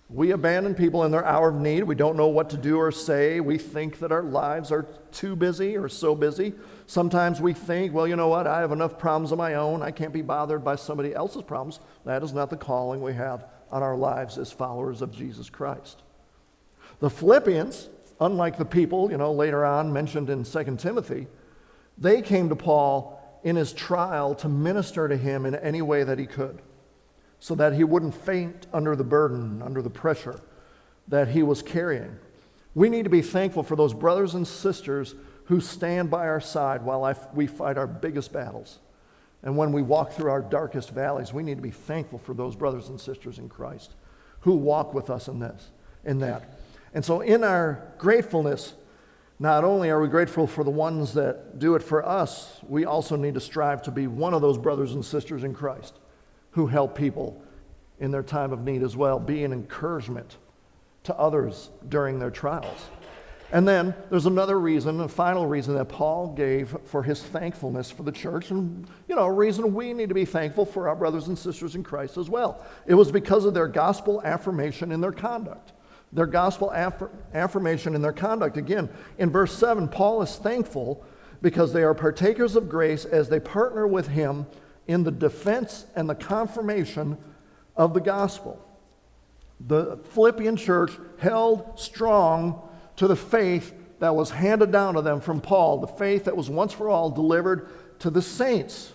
We 0.09 0.31
abandon 0.31 0.75
people 0.75 1.05
in 1.05 1.11
their 1.11 1.23
hour 1.23 1.47
of 1.47 1.55
need. 1.55 1.85
We 1.85 1.95
don't 1.95 2.17
know 2.17 2.27
what 2.27 2.49
to 2.49 2.57
do 2.57 2.77
or 2.77 2.91
say. 2.91 3.39
We 3.39 3.57
think 3.57 3.99
that 3.99 4.11
our 4.11 4.23
lives 4.23 4.69
are 4.69 4.85
too 5.13 5.37
busy 5.37 5.77
or 5.77 5.87
so 5.87 6.13
busy. 6.13 6.53
Sometimes 6.87 7.39
we 7.39 7.53
think, 7.53 7.93
well, 7.93 8.05
you 8.05 8.17
know 8.17 8.27
what? 8.27 8.45
I 8.45 8.59
have 8.59 8.73
enough 8.73 8.99
problems 8.99 9.31
of 9.31 9.37
my 9.37 9.53
own. 9.53 9.81
I 9.81 9.91
can't 9.91 10.11
be 10.11 10.21
bothered 10.21 10.65
by 10.65 10.75
somebody 10.75 11.15
else's 11.15 11.43
problems. 11.43 11.79
That 12.03 12.23
is 12.23 12.33
not 12.33 12.49
the 12.49 12.57
calling 12.57 13.01
we 13.01 13.13
have 13.13 13.45
on 13.71 13.81
our 13.81 13.95
lives 13.95 14.37
as 14.37 14.51
followers 14.51 15.01
of 15.01 15.13
Jesus 15.13 15.49
Christ. 15.49 16.03
The 16.99 17.09
Philippians, 17.09 17.87
unlike 18.21 18.57
the 18.57 18.65
people, 18.65 19.11
you 19.11 19.17
know, 19.17 19.33
later 19.33 19.65
on 19.65 19.91
mentioned 19.91 20.29
in 20.29 20.43
2 20.43 20.77
Timothy, 20.77 21.27
they 21.97 22.21
came 22.21 22.47
to 22.49 22.55
Paul 22.55 23.19
in 23.43 23.55
his 23.55 23.73
trial 23.73 24.35
to 24.35 24.47
minister 24.47 25.07
to 25.07 25.17
him 25.17 25.45
in 25.45 25.55
any 25.55 25.81
way 25.81 26.03
that 26.03 26.19
he 26.19 26.27
could 26.27 26.61
so 27.39 27.55
that 27.55 27.73
he 27.73 27.83
wouldn't 27.83 28.13
faint 28.13 28.67
under 28.71 28.95
the 28.95 29.03
burden, 29.03 29.63
under 29.63 29.81
the 29.81 29.89
pressure 29.89 30.39
that 31.07 31.29
he 31.29 31.41
was 31.41 31.63
carrying. 31.63 32.15
We 32.75 32.87
need 32.87 33.03
to 33.03 33.09
be 33.09 33.23
thankful 33.23 33.63
for 33.63 33.75
those 33.75 33.95
brothers 33.95 34.35
and 34.35 34.47
sisters 34.47 35.15
who 35.45 35.59
stand 35.59 36.11
by 36.11 36.27
our 36.27 36.39
side 36.39 36.83
while 36.83 37.13
we 37.33 37.47
fight 37.47 37.77
our 37.77 37.87
biggest 37.87 38.31
battles. 38.31 38.79
And 39.41 39.57
when 39.57 39.71
we 39.71 39.81
walk 39.81 40.11
through 40.11 40.29
our 40.29 40.41
darkest 40.41 40.91
valleys, 40.91 41.33
we 41.33 41.41
need 41.41 41.55
to 41.55 41.63
be 41.63 41.71
thankful 41.71 42.19
for 42.19 42.35
those 42.35 42.55
brothers 42.55 42.89
and 42.89 43.01
sisters 43.01 43.39
in 43.39 43.49
Christ 43.49 43.95
who 44.41 44.55
walk 44.55 44.93
with 44.93 45.09
us 45.09 45.27
in 45.27 45.39
this, 45.39 45.71
in 46.05 46.19
that. 46.19 46.43
And 46.93 47.03
so 47.03 47.21
in 47.21 47.43
our 47.43 47.93
gratefulness, 47.97 48.73
not 49.39 49.63
only 49.63 49.89
are 49.89 49.99
we 49.99 50.07
grateful 50.07 50.45
for 50.45 50.63
the 50.63 50.71
ones 50.71 51.13
that 51.13 51.57
do 51.57 51.75
it 51.75 51.81
for 51.81 52.05
us, 52.05 52.59
we 52.67 52.85
also 52.85 53.15
need 53.15 53.33
to 53.33 53.39
strive 53.39 53.81
to 53.83 53.91
be 53.91 54.07
one 54.07 54.33
of 54.33 54.41
those 54.41 54.57
brothers 54.57 54.93
and 54.93 55.03
sisters 55.03 55.43
in 55.43 55.53
Christ 55.53 55.95
who 56.51 56.67
help 56.67 56.95
people 56.95 57.41
in 57.99 58.11
their 58.11 58.23
time 58.23 58.51
of 58.51 58.61
need 58.61 58.83
as 58.83 58.95
well, 58.95 59.19
be 59.19 59.43
an 59.43 59.53
encouragement 59.53 60.37
to 61.03 61.15
others 61.15 61.69
during 61.89 62.19
their 62.19 62.31
trials. 62.31 62.89
And 63.51 63.67
then 63.67 63.93
there's 64.09 64.27
another 64.27 64.59
reason, 64.59 65.01
a 65.01 65.07
final 65.07 65.45
reason 65.45 65.75
that 65.75 65.85
Paul 65.85 66.33
gave 66.33 66.75
for 66.85 67.03
his 67.03 67.21
thankfulness 67.21 67.91
for 67.91 68.03
the 68.03 68.11
church, 68.11 68.49
and 68.49 68.87
you 69.09 69.15
know, 69.15 69.25
a 69.25 69.31
reason 69.31 69.73
we 69.73 69.93
need 69.93 70.09
to 70.09 70.15
be 70.15 70.23
thankful 70.23 70.65
for 70.65 70.87
our 70.87 70.95
brothers 70.95 71.27
and 71.27 71.37
sisters 71.37 71.75
in 71.75 71.83
Christ 71.83 72.17
as 72.17 72.29
well. 72.29 72.65
It 72.85 72.93
was 72.93 73.11
because 73.11 73.43
of 73.43 73.53
their 73.53 73.67
gospel 73.67 74.21
affirmation 74.23 74.91
in 74.91 75.01
their 75.01 75.11
conduct. 75.11 75.73
Their 76.13 76.25
gospel 76.25 76.71
aff- 76.71 77.09
affirmation 77.33 77.95
and 77.95 78.03
their 78.03 78.11
conduct. 78.11 78.57
Again, 78.57 78.89
in 79.17 79.29
verse 79.29 79.53
7, 79.57 79.87
Paul 79.87 80.21
is 80.21 80.35
thankful 80.35 81.05
because 81.41 81.73
they 81.73 81.83
are 81.83 81.93
partakers 81.93 82.55
of 82.55 82.69
grace 82.69 83.05
as 83.05 83.29
they 83.29 83.39
partner 83.39 83.87
with 83.87 84.07
him 84.07 84.45
in 84.87 85.03
the 85.03 85.11
defense 85.11 85.85
and 85.95 86.09
the 86.09 86.15
confirmation 86.15 87.17
of 87.75 87.93
the 87.93 88.01
gospel. 88.01 88.63
The 89.67 89.99
Philippian 90.11 90.57
church 90.57 90.91
held 91.17 91.79
strong 91.79 92.67
to 92.97 93.07
the 93.07 93.15
faith 93.15 93.73
that 93.99 94.15
was 94.15 94.31
handed 94.31 94.71
down 94.71 94.95
to 94.95 95.01
them 95.01 95.21
from 95.21 95.39
Paul, 95.39 95.77
the 95.77 95.87
faith 95.87 96.25
that 96.25 96.35
was 96.35 96.49
once 96.49 96.73
for 96.73 96.89
all 96.89 97.09
delivered 97.09 97.69
to 97.99 98.09
the 98.09 98.21
saints. 98.21 98.91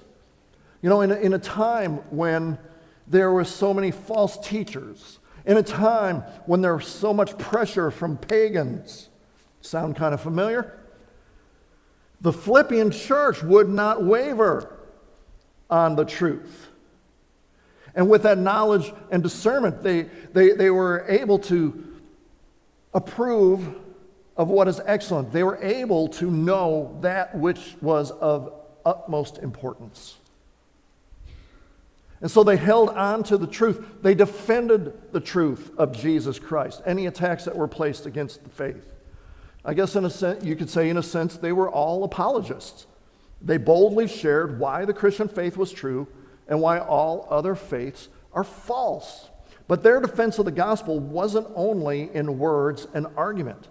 You 0.83 0.91
know, 0.91 1.01
in 1.01 1.13
a, 1.13 1.15
in 1.15 1.33
a 1.33 1.39
time 1.39 1.99
when 2.11 2.59
there 3.07 3.31
were 3.31 3.45
so 3.45 3.73
many 3.73 3.93
false 3.93 4.37
teachers, 4.47 5.21
in 5.47 5.57
a 5.57 5.63
time 5.63 6.23
when 6.45 6.61
there 6.61 6.77
was 6.77 6.87
so 6.87 7.15
much 7.15 7.39
pressure 7.39 7.91
from 7.91 8.17
pagans, 8.17 9.09
sound 9.61 9.97
kind 9.97 10.13
of 10.13 10.21
familiar? 10.21 10.79
The 12.21 12.33
Philippian 12.33 12.91
church 12.91 13.43
would 13.43 13.69
not 13.69 14.03
waver 14.03 14.77
on 15.71 15.97
the 15.97 16.05
truth. 16.05 16.69
And 17.95 18.11
with 18.11 18.25
that 18.25 18.39
knowledge 18.39 18.93
and 19.11 19.23
discernment, 19.23 19.83
they, 19.83 20.03
they, 20.33 20.51
they 20.51 20.71
were 20.71 21.07
able 21.09 21.39
to 21.41 21.85
approve 22.93 23.77
of 24.37 24.49
what 24.49 24.69
is 24.69 24.81
excellent. 24.85 25.33
They 25.33 25.43
were 25.43 25.63
able 25.63 26.09
to 26.09 26.31
know 26.31 26.99
that 27.01 27.35
which 27.35 27.75
was 27.81 28.11
of 28.11 28.53
utmost 28.85 29.39
importance. 29.39 30.17
And 32.21 32.31
so 32.31 32.43
they 32.43 32.57
held 32.57 32.91
on 32.91 33.23
to 33.25 33.37
the 33.37 33.47
truth. 33.47 33.85
They 34.03 34.15
defended 34.15 35.13
the 35.13 35.21
truth 35.21 35.71
of 35.77 35.93
Jesus 35.93 36.39
Christ, 36.39 36.83
any 36.87 37.07
attacks 37.07 37.45
that 37.45 37.57
were 37.57 37.69
placed 37.69 38.07
against 38.07 38.43
the 38.43 38.51
faith. 38.51 38.87
I 39.65 39.75
guess, 39.75 39.97
in 39.97 40.05
a 40.05 40.11
sense, 40.11 40.45
you 40.45 40.57
could 40.57 40.71
say, 40.71 40.89
in 40.89 40.97
a 40.97 41.03
sense, 41.03 41.37
they 41.37 41.53
were 41.53 41.69
all 41.69 42.05
apologists 42.05 42.87
they 43.43 43.59
boldly 43.59 44.09
shared 44.09 44.59
why 44.59 44.85
the 44.85 44.95
Christian 44.95 45.29
faith 45.29 45.57
was 45.57 45.73
true 45.73 46.07
and 46.49 46.61
why 46.61 46.79
all 46.79 47.27
other 47.31 47.55
faiths 47.55 48.09
are 48.33 48.45
false. 48.45 49.31
But 49.69 49.83
their 49.83 50.01
defense 50.01 50.39
of 50.39 50.45
the 50.45 50.53
gospel 50.53 50.99
wasn't 50.99 51.49
only 51.55 52.11
in 52.15 52.39
words 52.39 52.87
and 52.95 53.07
argument. 53.17 53.69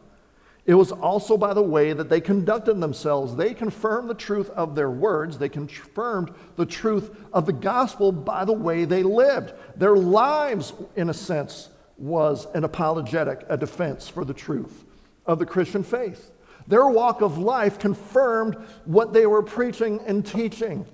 It 0.65 0.73
was 0.73 0.91
also 0.91 1.37
by 1.37 1.53
the 1.53 1.61
way 1.61 1.93
that 1.93 2.09
they 2.09 2.19
conducted 2.19 2.79
themselves. 2.79 3.35
They 3.35 3.53
confirmed 3.53 4.09
the 4.09 4.15
truth 4.15 4.49
of 4.51 4.73
their 4.73 4.89
words. 4.89 5.37
They 5.37 5.49
confirmed 5.49 6.31
the 6.55 6.65
truth 6.65 7.15
of 7.33 7.45
the 7.45 7.53
gospel 7.53 8.11
by 8.11 8.45
the 8.45 8.53
way 8.53 8.85
they 8.85 9.03
lived. 9.03 9.53
Their 9.75 9.95
lives, 9.95 10.73
in 10.95 11.09
a 11.09 11.13
sense, 11.13 11.69
was 11.97 12.47
an 12.55 12.63
apologetic, 12.63 13.45
a 13.47 13.57
defense 13.57 14.09
for 14.09 14.25
the 14.25 14.33
truth 14.33 14.85
of 15.27 15.37
the 15.37 15.45
Christian 15.45 15.83
faith. 15.83 16.31
Their 16.67 16.87
walk 16.87 17.21
of 17.21 17.37
life 17.37 17.77
confirmed 17.77 18.55
what 18.85 19.13
they 19.13 19.27
were 19.27 19.43
preaching 19.43 19.99
and 20.07 20.25
teaching. 20.25 20.87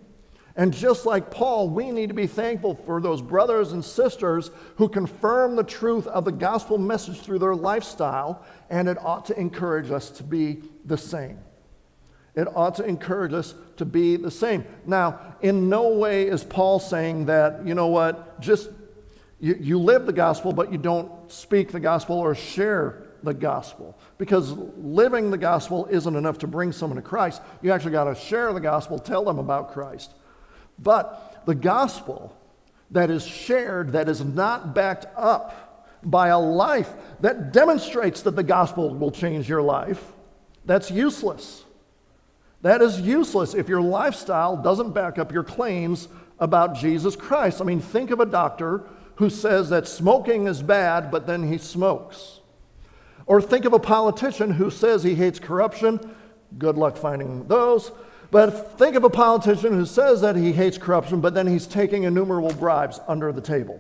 And 0.56 0.74
just 0.74 1.06
like 1.06 1.32
Paul, 1.32 1.70
we 1.70 1.92
need 1.92 2.10
to 2.10 2.14
be 2.14 2.28
thankful 2.28 2.76
for 2.86 3.00
those 3.00 3.22
brothers 3.22 3.72
and 3.72 3.84
sisters 3.84 4.52
who 4.76 4.90
confirm 4.90 5.56
the 5.56 5.64
truth 5.64 6.08
of 6.08 6.26
the 6.26 6.32
gospel 6.32 6.78
message 6.78 7.22
through 7.22 7.40
their 7.40 7.56
lifestyle, 7.56 8.44
and 8.70 8.90
it 8.90 8.98
ought 9.00 9.26
to 9.28 9.40
encourage 9.40 9.92
us 9.92 10.10
to 10.12 10.24
be 10.24 10.64
the 10.86 10.98
same. 10.98 11.40
It 12.36 12.48
ought 12.56 12.76
to 12.76 12.86
encourage 12.86 13.34
us 13.34 13.54
to 13.78 13.86
be 13.86 14.16
the 14.16 14.32
same. 14.32 14.66
Now, 14.86 15.36
in 15.42 15.70
no 15.70 15.90
way 15.90 16.28
is 16.28 16.44
Paul 16.44 16.80
saying 16.80 17.26
that, 17.26 17.66
you 17.66 17.74
know 17.74 17.88
what, 17.88 18.40
just 18.40 18.70
you, 19.40 19.58
you 19.60 19.80
live 19.80 20.06
the 20.06 20.14
gospel, 20.14 20.54
but 20.54 20.72
you 20.72 20.78
don't 20.78 21.12
speak 21.32 21.72
the 21.72 21.80
gospel 21.80 22.18
or 22.18 22.36
share 22.36 23.04
the 23.24 23.34
gospel. 23.34 23.98
Because 24.18 24.52
living 24.52 25.32
the 25.32 25.38
gospel 25.38 25.88
isn't 25.88 26.16
enough 26.16 26.38
to 26.40 26.48
bring 26.48 26.72
someone 26.72 26.96
to 26.96 27.02
Christ. 27.02 27.42
You 27.62 27.72
actually 27.72 27.92
got 27.92 28.06
to 28.06 28.16
share 28.16 28.54
the 28.54 28.60
gospel, 28.60 29.00
tell 29.00 29.24
them 29.24 29.40
about 29.40 29.74
Christ. 29.74 30.14
But 30.80 31.44
the 31.46 31.56
gospel 31.56 32.36
that 32.92 33.10
is 33.10 33.26
shared, 33.26 33.94
that 33.94 34.10
is 34.10 34.24
not 34.24 34.76
backed 34.76 35.06
up 35.16 35.88
by 36.04 36.30
a 36.30 36.40
life 36.40 36.92
that 37.20 37.54
demonstrates 37.54 38.24
that 38.24 38.36
the 38.36 38.44
gospel 38.44 38.94
will 38.94 39.12
change 39.12 39.48
your 39.48 39.62
life, 39.62 40.04
that's 40.66 40.92
useless. 40.92 41.64
That 42.62 42.82
is 42.82 43.00
useless 43.00 43.54
if 43.54 43.68
your 43.68 43.82
lifestyle 43.82 44.58
doesn't 44.58 44.92
back 44.92 45.18
up 45.18 45.32
your 45.32 45.44
claims 45.44 46.08
about 46.40 46.76
Jesus 46.76 47.16
Christ. 47.16 47.62
I 47.62 47.64
mean, 47.64 47.80
think 47.80 48.12
of 48.12 48.20
a 48.20 48.26
doctor 48.26 48.84
who 49.16 49.30
says 49.30 49.70
that 49.70 49.88
smoking 49.88 50.48
is 50.48 50.62
bad, 50.62 51.12
but 51.12 51.28
then 51.28 51.52
he 51.52 51.58
smokes. 51.58 52.40
Or 53.26 53.42
think 53.42 53.66
of 53.66 53.74
a 53.74 53.80
politician 53.80 54.52
who 54.52 54.70
says 54.70 55.04
he 55.04 55.16
hates 55.16 55.40
corruption. 55.40 56.00
Good 56.58 56.76
luck 56.76 56.98
finding 56.98 57.48
those. 57.48 57.92
But 58.32 58.80
think 58.80 58.96
of 58.96 59.04
a 59.04 59.10
politician 59.10 59.74
who 59.74 59.86
says 59.86 60.22
that 60.22 60.38
he 60.38 60.54
hates 60.54 60.78
corruption, 60.78 61.20
but 61.20 61.34
then 61.34 61.48
he's 61.48 61.68
taking 61.68 62.04
innumerable 62.04 62.54
bribes 62.54 63.00
under 63.08 63.34
the 63.34 63.42
table. 63.42 63.80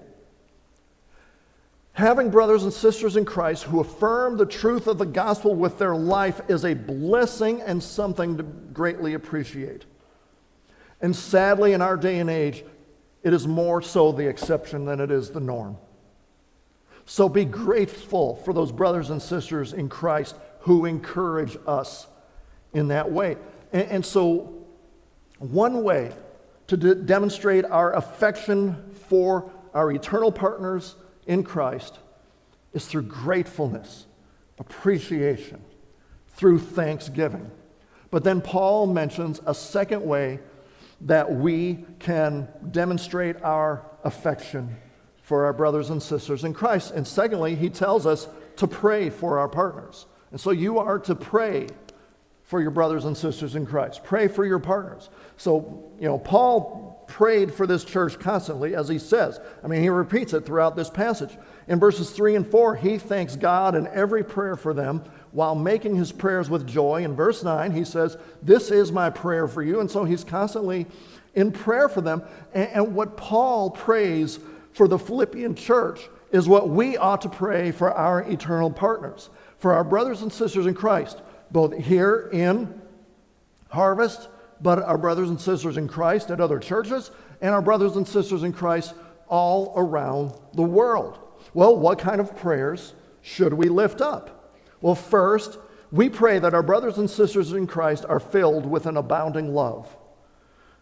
Having 1.93 2.31
brothers 2.31 2.63
and 2.63 2.71
sisters 2.71 3.15
in 3.15 3.25
Christ 3.25 3.63
who 3.63 3.79
affirm 3.79 4.37
the 4.37 4.45
truth 4.45 4.87
of 4.87 4.97
the 4.97 5.05
gospel 5.05 5.55
with 5.55 5.77
their 5.77 5.95
life 5.95 6.41
is 6.49 6.65
a 6.65 6.73
blessing 6.73 7.61
and 7.61 7.81
something 7.81 8.37
to 8.37 8.43
greatly 8.43 9.13
appreciate. 9.13 9.85
And 11.01 11.15
sadly, 11.15 11.73
in 11.73 11.81
our 11.81 11.97
day 11.97 12.19
and 12.19 12.29
age, 12.29 12.63
it 13.23 13.33
is 13.33 13.47
more 13.47 13.81
so 13.81 14.11
the 14.11 14.27
exception 14.27 14.85
than 14.85 14.99
it 14.99 15.11
is 15.11 15.31
the 15.31 15.39
norm. 15.39 15.77
So 17.05 17.27
be 17.27 17.45
grateful 17.45 18.35
for 18.37 18.53
those 18.53 18.71
brothers 18.71 19.09
and 19.09 19.21
sisters 19.21 19.73
in 19.73 19.89
Christ 19.89 20.35
who 20.61 20.85
encourage 20.85 21.57
us 21.67 22.07
in 22.73 22.89
that 22.89 23.11
way. 23.11 23.37
And, 23.71 23.87
and 23.89 24.05
so, 24.05 24.65
one 25.39 25.83
way 25.83 26.11
to 26.67 26.77
de- 26.77 26.95
demonstrate 26.95 27.65
our 27.65 27.93
affection 27.93 28.91
for 29.07 29.51
our 29.73 29.91
eternal 29.91 30.31
partners 30.31 30.95
in 31.25 31.43
Christ 31.43 31.97
is 32.73 32.85
through 32.85 33.03
gratefulness, 33.03 34.05
appreciation, 34.59 35.61
through 36.29 36.59
thanksgiving. 36.59 37.49
But 38.09 38.23
then 38.23 38.41
Paul 38.41 38.87
mentions 38.87 39.41
a 39.45 39.53
second 39.53 40.03
way 40.05 40.39
that 41.01 41.31
we 41.31 41.85
can 41.99 42.47
demonstrate 42.69 43.41
our 43.41 43.85
affection 44.03 44.75
for 45.23 45.45
our 45.45 45.53
brothers 45.53 45.89
and 45.89 46.01
sisters 46.01 46.43
in 46.43 46.53
Christ. 46.53 46.91
And 46.91 47.07
secondly, 47.07 47.55
he 47.55 47.69
tells 47.69 48.05
us 48.05 48.27
to 48.57 48.67
pray 48.67 49.09
for 49.09 49.39
our 49.39 49.47
partners. 49.47 50.05
And 50.31 50.39
so 50.39 50.51
you 50.51 50.79
are 50.79 50.99
to 50.99 51.15
pray 51.15 51.67
for 52.51 52.61
your 52.61 52.69
brothers 52.69 53.05
and 53.05 53.15
sisters 53.15 53.55
in 53.55 53.65
Christ. 53.65 54.03
Pray 54.03 54.27
for 54.27 54.43
your 54.43 54.59
partners. 54.59 55.09
So, 55.37 55.89
you 55.97 56.05
know, 56.05 56.17
Paul 56.17 57.05
prayed 57.07 57.53
for 57.53 57.65
this 57.65 57.85
church 57.85 58.19
constantly, 58.19 58.75
as 58.75 58.89
he 58.89 58.99
says. 58.99 59.39
I 59.63 59.67
mean, 59.67 59.81
he 59.81 59.87
repeats 59.87 60.33
it 60.33 60.45
throughout 60.45 60.75
this 60.75 60.89
passage. 60.89 61.37
In 61.69 61.79
verses 61.79 62.11
3 62.11 62.35
and 62.35 62.45
4, 62.45 62.75
he 62.75 62.97
thanks 62.97 63.37
God 63.37 63.73
in 63.73 63.87
every 63.87 64.21
prayer 64.21 64.57
for 64.57 64.73
them 64.73 65.01
while 65.31 65.55
making 65.55 65.95
his 65.95 66.11
prayers 66.11 66.49
with 66.49 66.67
joy. 66.67 67.05
In 67.05 67.15
verse 67.15 67.41
9, 67.41 67.71
he 67.71 67.85
says, 67.85 68.17
This 68.43 68.69
is 68.69 68.91
my 68.91 69.09
prayer 69.09 69.47
for 69.47 69.63
you. 69.63 69.79
And 69.79 69.89
so 69.89 70.03
he's 70.03 70.25
constantly 70.25 70.87
in 71.35 71.53
prayer 71.53 71.87
for 71.87 72.01
them. 72.01 72.21
And, 72.53 72.67
and 72.67 72.95
what 72.95 73.15
Paul 73.15 73.71
prays 73.71 74.39
for 74.73 74.89
the 74.89 74.99
Philippian 74.99 75.55
church 75.55 76.01
is 76.33 76.49
what 76.49 76.67
we 76.67 76.97
ought 76.97 77.21
to 77.21 77.29
pray 77.29 77.71
for 77.71 77.93
our 77.93 78.29
eternal 78.29 78.69
partners, 78.69 79.29
for 79.57 79.71
our 79.71 79.85
brothers 79.85 80.21
and 80.21 80.33
sisters 80.33 80.65
in 80.65 80.73
Christ, 80.73 81.21
both 81.51 81.77
here 81.77 82.29
in 82.31 82.81
Harvest, 83.69 84.29
but 84.61 84.81
our 84.83 84.97
brothers 84.97 85.29
and 85.29 85.39
sisters 85.39 85.77
in 85.77 85.87
Christ 85.87 86.29
at 86.31 86.39
other 86.39 86.59
churches, 86.59 87.11
and 87.41 87.53
our 87.53 87.61
brothers 87.61 87.95
and 87.95 88.07
sisters 88.07 88.43
in 88.43 88.53
Christ 88.53 88.93
all 89.27 89.73
around 89.75 90.33
the 90.53 90.61
world. 90.61 91.19
Well, 91.53 91.75
what 91.77 91.99
kind 91.99 92.21
of 92.21 92.37
prayers 92.37 92.93
should 93.21 93.53
we 93.53 93.69
lift 93.69 94.01
up? 94.01 94.55
Well, 94.81 94.95
first, 94.95 95.57
we 95.91 96.09
pray 96.09 96.39
that 96.39 96.53
our 96.53 96.63
brothers 96.63 96.97
and 96.97 97.09
sisters 97.09 97.51
in 97.53 97.67
Christ 97.67 98.05
are 98.07 98.19
filled 98.19 98.65
with 98.65 98.85
an 98.85 98.97
abounding 98.97 99.53
love. 99.53 99.95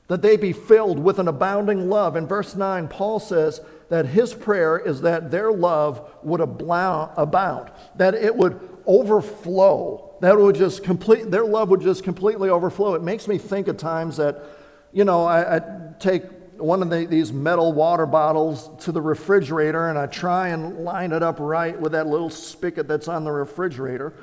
That 0.07 0.21
they 0.21 0.37
be 0.37 0.53
filled 0.53 0.99
with 0.99 1.19
an 1.19 1.27
abounding 1.27 1.89
love. 1.89 2.15
In 2.15 2.27
verse 2.27 2.55
9, 2.55 2.87
Paul 2.87 3.19
says 3.19 3.61
that 3.89 4.07
his 4.07 4.33
prayer 4.33 4.77
is 4.77 5.01
that 5.01 5.31
their 5.31 5.51
love 5.51 6.09
would 6.23 6.41
abound, 6.41 7.71
that 7.95 8.15
it 8.15 8.35
would 8.35 8.59
overflow, 8.85 10.08
that 10.21 10.37
would 10.37 10.55
just 10.55 10.83
complete, 10.83 11.31
their 11.31 11.45
love 11.45 11.69
would 11.69 11.81
just 11.81 12.03
completely 12.03 12.49
overflow. 12.49 12.93
It 12.95 13.03
makes 13.03 13.27
me 13.27 13.37
think 13.37 13.67
at 13.67 13.77
times 13.77 14.17
that, 14.17 14.43
you 14.91 15.05
know, 15.05 15.25
I, 15.25 15.57
I 15.57 15.61
take 15.99 16.23
one 16.57 16.81
of 16.81 16.89
the, 16.89 17.05
these 17.05 17.31
metal 17.31 17.71
water 17.71 18.05
bottles 18.05 18.69
to 18.83 18.91
the 18.91 19.01
refrigerator 19.01 19.89
and 19.89 19.97
I 19.97 20.07
try 20.07 20.49
and 20.49 20.79
line 20.79 21.13
it 21.13 21.23
up 21.23 21.39
right 21.39 21.79
with 21.79 21.93
that 21.93 22.07
little 22.07 22.29
spigot 22.29 22.87
that's 22.87 23.07
on 23.07 23.23
the 23.23 23.31
refrigerator. 23.31 24.13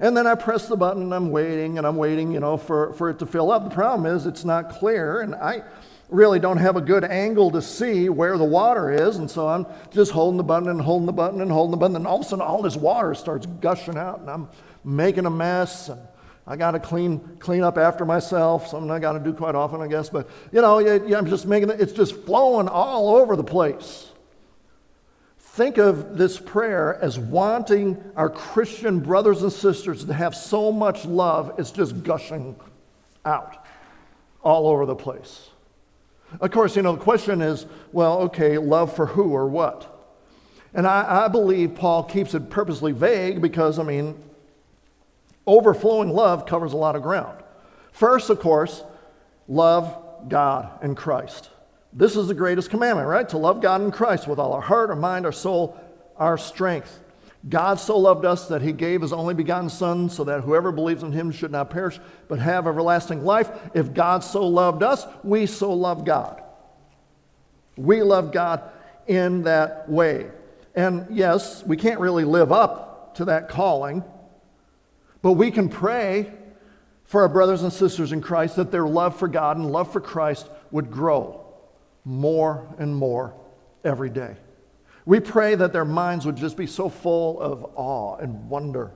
And 0.00 0.16
then 0.16 0.26
I 0.26 0.34
press 0.34 0.66
the 0.66 0.76
button 0.76 1.02
and 1.02 1.14
I'm 1.14 1.30
waiting 1.30 1.78
and 1.78 1.86
I'm 1.86 1.96
waiting, 1.96 2.32
you 2.32 2.40
know, 2.40 2.56
for, 2.56 2.92
for 2.94 3.10
it 3.10 3.20
to 3.20 3.26
fill 3.26 3.52
up. 3.52 3.64
The 3.64 3.74
problem 3.74 4.12
is 4.12 4.26
it's 4.26 4.44
not 4.44 4.70
clear 4.70 5.20
and 5.20 5.34
I 5.36 5.62
really 6.08 6.38
don't 6.38 6.58
have 6.58 6.76
a 6.76 6.80
good 6.80 7.04
angle 7.04 7.50
to 7.52 7.62
see 7.62 8.08
where 8.08 8.36
the 8.36 8.44
water 8.44 8.90
is. 8.90 9.16
And 9.16 9.30
so 9.30 9.48
I'm 9.48 9.66
just 9.90 10.10
holding 10.10 10.36
the 10.36 10.44
button 10.44 10.68
and 10.68 10.80
holding 10.80 11.06
the 11.06 11.12
button 11.12 11.40
and 11.40 11.50
holding 11.50 11.70
the 11.70 11.76
button. 11.76 11.96
And 11.96 12.06
all 12.06 12.20
of 12.20 12.26
a 12.26 12.28
sudden 12.28 12.44
all 12.44 12.60
this 12.60 12.76
water 12.76 13.14
starts 13.14 13.46
gushing 13.46 13.96
out 13.96 14.20
and 14.20 14.28
I'm 14.28 14.48
making 14.84 15.26
a 15.26 15.30
mess. 15.30 15.88
And 15.88 16.00
I 16.46 16.56
got 16.56 16.72
to 16.72 16.80
clean, 16.80 17.20
clean 17.38 17.62
up 17.62 17.78
after 17.78 18.04
myself, 18.04 18.68
something 18.68 18.90
I 18.90 18.98
got 18.98 19.12
to 19.12 19.18
do 19.18 19.32
quite 19.32 19.54
often, 19.54 19.80
I 19.80 19.88
guess. 19.88 20.10
But, 20.10 20.28
you 20.52 20.60
know, 20.60 20.78
I'm 20.78 21.26
just 21.26 21.46
making 21.46 21.70
it, 21.70 21.80
it's 21.80 21.92
just 21.92 22.14
flowing 22.24 22.68
all 22.68 23.16
over 23.16 23.36
the 23.36 23.44
place. 23.44 24.10
Think 25.38 25.78
of 25.78 26.18
this 26.18 26.38
prayer 26.38 26.98
as 27.00 27.18
wanting 27.18 28.02
our 28.16 28.28
Christian 28.28 29.00
brothers 29.00 29.42
and 29.42 29.52
sisters 29.52 30.04
to 30.04 30.12
have 30.12 30.34
so 30.34 30.72
much 30.72 31.04
love, 31.04 31.54
it's 31.58 31.70
just 31.70 32.02
gushing 32.02 32.56
out 33.24 33.64
all 34.42 34.66
over 34.66 34.84
the 34.84 34.96
place. 34.96 35.48
Of 36.40 36.50
course, 36.50 36.74
you 36.74 36.82
know, 36.82 36.96
the 36.96 37.02
question 37.02 37.40
is 37.40 37.66
well, 37.92 38.22
okay, 38.22 38.58
love 38.58 38.94
for 38.94 39.06
who 39.06 39.30
or 39.30 39.46
what? 39.46 39.90
And 40.74 40.86
I, 40.86 41.26
I 41.26 41.28
believe 41.28 41.76
Paul 41.76 42.02
keeps 42.02 42.34
it 42.34 42.50
purposely 42.50 42.90
vague 42.90 43.40
because, 43.40 43.78
I 43.78 43.84
mean, 43.84 44.20
Overflowing 45.46 46.10
love 46.10 46.46
covers 46.46 46.72
a 46.72 46.76
lot 46.76 46.96
of 46.96 47.02
ground. 47.02 47.42
First, 47.92 48.30
of 48.30 48.40
course, 48.40 48.82
love 49.46 50.28
God 50.28 50.78
and 50.82 50.96
Christ. 50.96 51.50
This 51.92 52.16
is 52.16 52.28
the 52.28 52.34
greatest 52.34 52.70
commandment, 52.70 53.08
right? 53.08 53.28
To 53.28 53.38
love 53.38 53.60
God 53.60 53.80
and 53.80 53.92
Christ 53.92 54.26
with 54.26 54.38
all 54.38 54.52
our 54.52 54.60
heart, 54.60 54.90
our 54.90 54.96
mind, 54.96 55.26
our 55.26 55.32
soul, 55.32 55.78
our 56.16 56.36
strength. 56.36 57.00
God 57.48 57.78
so 57.78 57.98
loved 57.98 58.24
us 58.24 58.48
that 58.48 58.62
he 58.62 58.72
gave 58.72 59.02
his 59.02 59.12
only 59.12 59.34
begotten 59.34 59.68
Son 59.68 60.08
so 60.08 60.24
that 60.24 60.40
whoever 60.40 60.72
believes 60.72 61.02
in 61.02 61.12
him 61.12 61.30
should 61.30 61.52
not 61.52 61.70
perish 61.70 62.00
but 62.26 62.38
have 62.38 62.66
everlasting 62.66 63.22
life. 63.22 63.50
If 63.74 63.92
God 63.92 64.24
so 64.24 64.46
loved 64.46 64.82
us, 64.82 65.06
we 65.22 65.44
so 65.46 65.72
love 65.72 66.04
God. 66.04 66.42
We 67.76 68.02
love 68.02 68.32
God 68.32 68.62
in 69.06 69.42
that 69.42 69.88
way. 69.88 70.30
And 70.74 71.06
yes, 71.10 71.62
we 71.64 71.76
can't 71.76 72.00
really 72.00 72.24
live 72.24 72.50
up 72.50 73.14
to 73.16 73.26
that 73.26 73.48
calling 73.48 74.02
but 75.24 75.32
we 75.32 75.50
can 75.50 75.70
pray 75.70 76.30
for 77.04 77.22
our 77.22 77.30
brothers 77.30 77.62
and 77.62 77.72
sisters 77.72 78.12
in 78.12 78.20
Christ 78.20 78.56
that 78.56 78.70
their 78.70 78.86
love 78.86 79.18
for 79.18 79.26
God 79.26 79.56
and 79.56 79.72
love 79.72 79.90
for 79.90 80.02
Christ 80.02 80.50
would 80.70 80.90
grow 80.90 81.46
more 82.04 82.68
and 82.76 82.94
more 82.94 83.32
every 83.84 84.10
day. 84.10 84.36
We 85.06 85.20
pray 85.20 85.54
that 85.54 85.72
their 85.72 85.86
minds 85.86 86.26
would 86.26 86.36
just 86.36 86.58
be 86.58 86.66
so 86.66 86.90
full 86.90 87.40
of 87.40 87.64
awe 87.74 88.16
and 88.16 88.50
wonder 88.50 88.90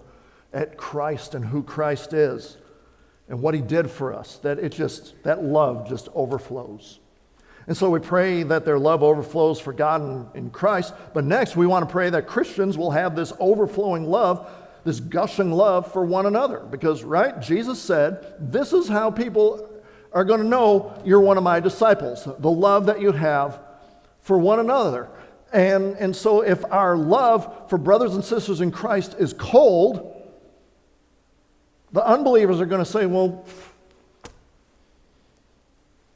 at 0.53 0.77
Christ 0.77 1.35
and 1.35 1.43
who 1.43 1.62
Christ 1.62 2.12
is 2.12 2.59
and 3.31 3.41
what 3.41 3.55
he 3.55 3.62
did 3.62 3.91
for 3.91 4.12
us 4.12 4.37
that 4.43 4.59
it 4.59 4.73
just 4.73 5.14
that 5.23 5.43
love 5.43 5.88
just 5.88 6.11
overflows. 6.14 7.01
And 7.67 7.75
so 7.75 7.88
we 7.88 8.01
pray 8.01 8.43
that 8.43 8.67
their 8.67 8.79
love 8.79 9.03
overflows 9.03 9.61
for 9.61 9.73
God 9.73 10.03
and 10.03 10.27
in 10.35 10.51
Christ. 10.51 10.93
But 11.14 11.25
next, 11.25 11.57
we 11.57 11.67
want 11.67 11.88
to 11.88 11.91
pray 11.91 12.11
that 12.11 12.27
Christians 12.27 12.77
will 12.77 12.91
have 12.91 13.17
this 13.17 13.33
overflowing 13.41 14.05
love 14.05 14.47
this 14.85 15.01
gushing 15.01 15.53
love 15.53 15.93
for 15.93 16.05
one 16.05 16.27
another. 16.27 16.61
Because, 16.61 17.03
right, 17.05 17.41
Jesus 17.41 17.81
said, 17.81 18.35
This 18.38 18.73
is 18.73 18.88
how 18.88 19.11
people 19.11 19.69
are 20.12 20.25
going 20.25 20.41
to 20.41 20.47
know 20.47 21.01
you're 21.05 21.21
one 21.21 21.37
of 21.37 21.45
my 21.45 21.61
disciples, 21.61 22.25
the 22.25 22.51
love 22.51 22.87
that 22.87 23.01
you 23.01 23.12
have 23.12 23.61
for 24.21 24.38
one 24.38 24.59
another. 24.59 25.09
And, 25.53 25.97
and 25.97 26.14
so, 26.14 26.43
if 26.43 26.64
our 26.67 26.97
love 26.97 27.69
for 27.71 27.79
brothers 27.79 28.14
and 28.14 28.25
sisters 28.25 28.61
in 28.61 28.71
Christ 28.71 29.17
is 29.19 29.33
cold, 29.33 30.14
the 31.93 32.05
unbelievers 32.05 32.61
are 32.61 32.67
going 32.67 32.85
to 32.85 32.91
say, 32.91 33.07
Well, 33.07 33.47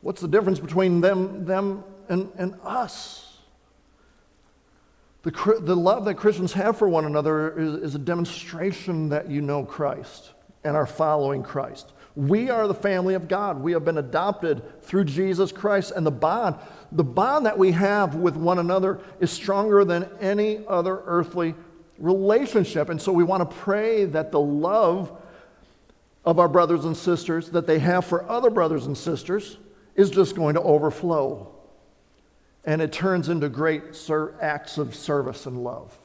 what's 0.01 0.21
the 0.21 0.29
difference 0.29 0.59
between 0.59 1.01
them, 1.01 1.45
them 1.45 1.85
and, 2.09 2.31
and 2.37 2.55
us? 2.63 3.32
The, 5.23 5.59
the 5.61 5.77
love 5.77 6.05
that 6.07 6.15
Christians 6.15 6.53
have 6.55 6.77
for 6.77 6.89
one 6.89 7.05
another 7.05 7.59
is, 7.59 7.75
is 7.75 7.95
a 7.95 7.99
demonstration 7.99 9.09
that 9.11 9.31
you 9.31 9.41
know 9.41 9.65
Christ 9.65 10.33
and 10.65 10.77
are 10.77 10.87
following 10.87 11.43
Christ. 11.43 11.93
We 12.15 12.51
are 12.51 12.69
the 12.69 12.75
family 12.75 13.15
of 13.15 13.29
God. 13.29 13.61
We 13.61 13.73
have 13.73 13.85
been 13.85 13.99
adopted 13.99 14.83
through 14.83 15.05
Jesus 15.05 15.51
Christ, 15.51 15.93
and 15.95 16.05
the 16.05 16.11
bond, 16.11 16.57
the 16.91 17.05
bond 17.05 17.47
that 17.47 17.57
we 17.57 17.73
have 17.73 18.17
with 18.17 18.37
one 18.37 18.59
another 18.59 19.01
is 19.19 19.31
stronger 19.31 19.85
than 19.85 20.09
any 20.21 20.67
other 20.67 21.03
earthly 21.07 21.55
relationship. 21.99 22.91
And 22.91 23.01
so 23.01 23.13
we 23.13 23.25
want 23.25 23.49
to 23.49 23.57
pray 23.57 24.05
that 24.07 24.31
the 24.31 24.41
love 24.41 25.17
of 26.25 26.39
our 26.39 26.49
brothers 26.49 26.85
and 26.85 26.97
sisters 26.97 27.51
that 27.51 27.67
they 27.67 27.79
have 27.79 28.05
for 28.05 28.29
other 28.29 28.51
brothers 28.51 28.87
and 28.87 28.97
sisters 28.97 29.57
is 29.95 30.11
just 30.11 30.37
going 30.37 30.55
to 30.55 30.63
overflow. 30.63 31.52
And 32.65 32.81
it 32.81 32.93
turns 32.93 33.29
into 33.29 33.49
great 33.49 33.83
acts 34.41 34.79
of 34.79 34.95
service 34.95 35.47
and 35.47 35.65
love. 35.65 35.99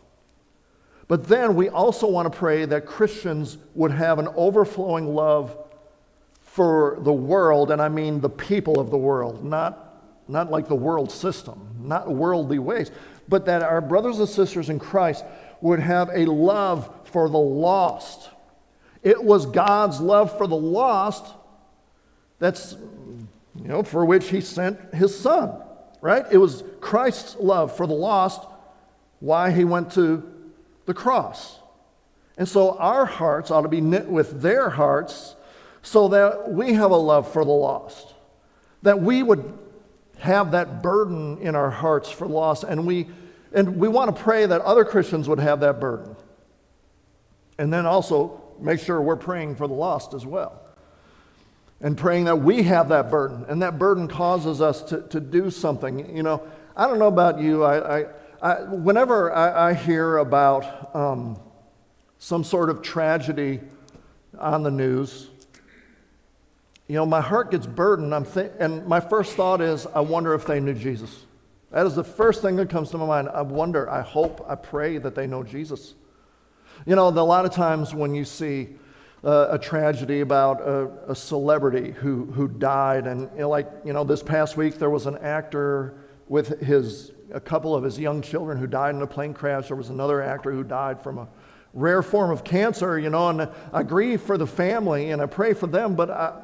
But 1.07 1.27
then 1.27 1.55
we 1.55 1.69
also 1.69 2.07
want 2.07 2.31
to 2.31 2.37
pray 2.37 2.65
that 2.65 2.85
Christians 2.85 3.57
would 3.75 3.91
have 3.91 4.19
an 4.19 4.27
overflowing 4.35 5.13
love 5.13 5.55
for 6.41 6.97
the 7.01 7.13
world, 7.13 7.71
and 7.71 7.81
I 7.81 7.87
mean 7.87 8.19
the 8.19 8.29
people 8.29 8.79
of 8.79 8.89
the 8.89 8.97
world, 8.97 9.45
not, 9.45 10.01
not 10.27 10.49
like 10.49 10.67
the 10.67 10.75
world 10.75 11.11
system, 11.11 11.69
not 11.79 12.09
worldly 12.09 12.59
ways, 12.59 12.89
but 13.29 13.45
that 13.45 13.61
our 13.61 13.79
brothers 13.79 14.19
and 14.19 14.27
sisters 14.27 14.69
in 14.69 14.79
Christ 14.79 15.23
would 15.61 15.79
have 15.79 16.09
a 16.09 16.25
love 16.25 16.93
for 17.05 17.29
the 17.29 17.37
lost. 17.37 18.29
It 19.03 19.23
was 19.23 19.45
God's 19.45 20.01
love 20.01 20.35
for 20.37 20.47
the 20.47 20.57
lost 20.57 21.33
that's, 22.39 22.75
you 23.55 23.67
know, 23.67 23.83
for 23.83 24.05
which 24.05 24.29
he 24.29 24.41
sent 24.41 24.93
his 24.93 25.17
son, 25.17 25.61
right? 26.01 26.25
It 26.31 26.37
was 26.37 26.63
Christ's 26.79 27.35
love 27.37 27.75
for 27.75 27.87
the 27.87 27.93
lost 27.93 28.41
why 29.19 29.51
he 29.51 29.63
went 29.63 29.91
to 29.93 30.23
the 30.85 30.93
cross. 30.93 31.59
And 32.37 32.47
so 32.47 32.77
our 32.77 33.05
hearts 33.05 33.49
ought 33.49 33.61
to 33.61 33.67
be 33.67 33.81
knit 33.81 34.07
with 34.07 34.41
their 34.41 34.69
hearts 34.69 35.35
so 35.81 36.09
that 36.09 36.51
we 36.51 36.73
have 36.73 36.91
a 36.91 36.97
love 36.97 37.31
for 37.31 37.43
the 37.43 37.51
lost, 37.51 38.13
that 38.83 39.01
we 39.01 39.23
would 39.23 39.57
have 40.19 40.51
that 40.51 40.81
burden 40.81 41.37
in 41.39 41.55
our 41.55 41.69
hearts 41.69 42.09
for 42.09 42.27
lost, 42.27 42.63
and 42.63 42.85
we, 42.85 43.07
and 43.53 43.77
we 43.77 43.87
want 43.87 44.15
to 44.15 44.21
pray 44.21 44.45
that 44.45 44.61
other 44.61 44.83
Christians 44.83 45.29
would 45.29 45.39
have 45.39 45.61
that 45.61 45.79
burden. 45.79 46.15
And 47.57 47.71
then 47.71 47.85
also 47.85 48.41
make 48.59 48.79
sure 48.79 49.01
we're 49.01 49.15
praying 49.15 49.55
for 49.55 49.67
the 49.67 49.73
lost 49.73 50.13
as 50.13 50.25
well. 50.25 50.61
And 51.79 51.95
praying 51.95 52.25
that 52.25 52.37
we 52.37 52.63
have 52.63 52.89
that 52.89 53.11
burden, 53.11 53.45
and 53.47 53.61
that 53.61 53.77
burden 53.77 54.07
causes 54.07 54.61
us 54.61 54.81
to, 54.83 55.01
to 55.09 55.19
do 55.19 55.51
something. 55.51 56.15
You 56.15 56.23
know, 56.23 56.41
I 56.75 56.87
don't 56.87 56.97
know 56.97 57.07
about 57.07 57.39
you, 57.39 57.63
I, 57.63 57.99
I, 57.99 58.05
I 58.41 58.63
whenever 58.63 59.31
I, 59.31 59.69
I, 59.69 59.73
hear 59.73 60.17
about 60.17 60.95
um, 60.95 61.39
some 62.17 62.43
sort 62.43 62.69
of 62.69 62.81
tragedy 62.81 63.59
on 64.39 64.63
the 64.63 64.71
news, 64.71 65.27
you 66.87 66.95
know, 66.95 67.05
my 67.05 67.21
heart 67.21 67.51
gets 67.51 67.67
burdened. 67.67 68.15
I'm 68.15 68.25
and 68.59 68.87
my 68.87 68.99
first 68.99 69.33
thought 69.33 69.61
is, 69.61 69.85
I 69.87 69.99
wonder 69.99 70.33
if 70.33 70.45
they 70.45 70.59
knew 70.59 70.73
Jesus. 70.73 71.25
That 71.71 71.85
is 71.85 71.95
the 71.95 72.03
first 72.03 72.41
thing 72.41 72.55
that 72.55 72.69
comes 72.69 72.91
to 72.91 72.97
my 72.97 73.05
mind. 73.05 73.29
I 73.29 73.41
wonder, 73.41 73.89
I 73.89 74.01
hope, 74.01 74.45
I 74.47 74.55
pray 74.55 74.97
that 74.99 75.15
they 75.15 75.27
know 75.27 75.43
Jesus. 75.43 75.95
You 76.85 76.95
know, 76.95 77.09
a 77.09 77.11
lot 77.11 77.45
of 77.45 77.51
times 77.51 77.93
when 77.93 78.15
you 78.15 78.23
see 78.23 78.69
a 79.27 79.59
tragedy 79.59 80.21
about 80.21 80.61
a, 80.61 80.89
a, 81.09 81.15
celebrity 81.15 81.91
who, 81.91 82.25
who 82.27 82.47
died, 82.47 83.07
and 83.07 83.29
you 83.33 83.39
know, 83.39 83.49
like, 83.49 83.69
you 83.83 83.91
know, 83.91 84.05
this 84.05 84.23
past 84.23 84.55
week 84.55 84.79
there 84.79 84.89
was 84.89 85.05
an 85.05 85.17
actor 85.17 85.95
with 86.29 86.61
his, 86.61 87.11
a 87.33 87.39
couple 87.39 87.75
of 87.75 87.83
his 87.83 87.99
young 87.99 88.21
children 88.21 88.57
who 88.57 88.67
died 88.67 88.95
in 88.95 89.01
a 89.01 89.07
plane 89.07 89.33
crash. 89.33 89.67
There 89.67 89.75
was 89.75 89.89
another 89.89 90.21
actor 90.21 90.51
who 90.51 90.63
died 90.63 91.01
from 91.01 91.17
a 91.17 91.27
rare 91.73 92.01
form 92.01 92.31
of 92.31 92.45
cancer, 92.45 92.97
you 92.97 93.09
know, 93.09 93.27
and 93.27 93.49
I 93.73 93.83
grieve 93.83 94.21
for 94.21 94.37
the 94.37 94.47
family 94.47 95.11
and 95.11 95.21
I 95.21 95.25
pray 95.25 95.53
for 95.53 95.67
them, 95.67 95.95
but 95.95 96.09
I, 96.09 96.41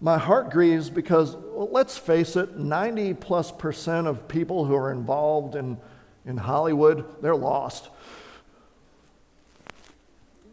my 0.00 0.16
heart 0.16 0.50
grieves 0.50 0.88
because, 0.88 1.36
well, 1.36 1.68
let's 1.70 1.98
face 1.98 2.36
it, 2.36 2.56
90 2.58 3.14
plus 3.14 3.52
percent 3.52 4.06
of 4.06 4.26
people 4.28 4.64
who 4.64 4.74
are 4.74 4.92
involved 4.92 5.56
in, 5.56 5.76
in 6.24 6.38
Hollywood, 6.38 7.04
they're 7.20 7.36
lost. 7.36 7.90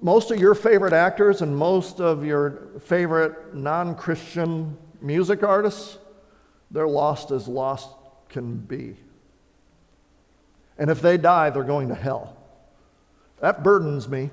Most 0.02 0.32
of 0.32 0.40
your 0.40 0.56
favorite 0.56 0.94
actors 0.94 1.44
and 1.44 1.56
most 1.56 2.02
of 2.02 2.26
your 2.26 2.72
favorite 2.82 3.54
non 3.54 3.94
Christian 3.94 4.78
music 5.00 5.44
artists, 5.44 6.00
they're 6.72 6.88
lost 6.88 7.30
as 7.30 7.48
lost 7.48 7.90
can 8.30 8.58
be. 8.58 8.96
And 10.80 10.90
if 10.90 11.02
they 11.02 11.18
die, 11.18 11.52
they're 11.52 11.64
going 11.64 11.90
to 11.90 11.96
hell. 11.96 12.36
That 13.40 13.64
burdens 13.64 14.10
me. 14.10 14.32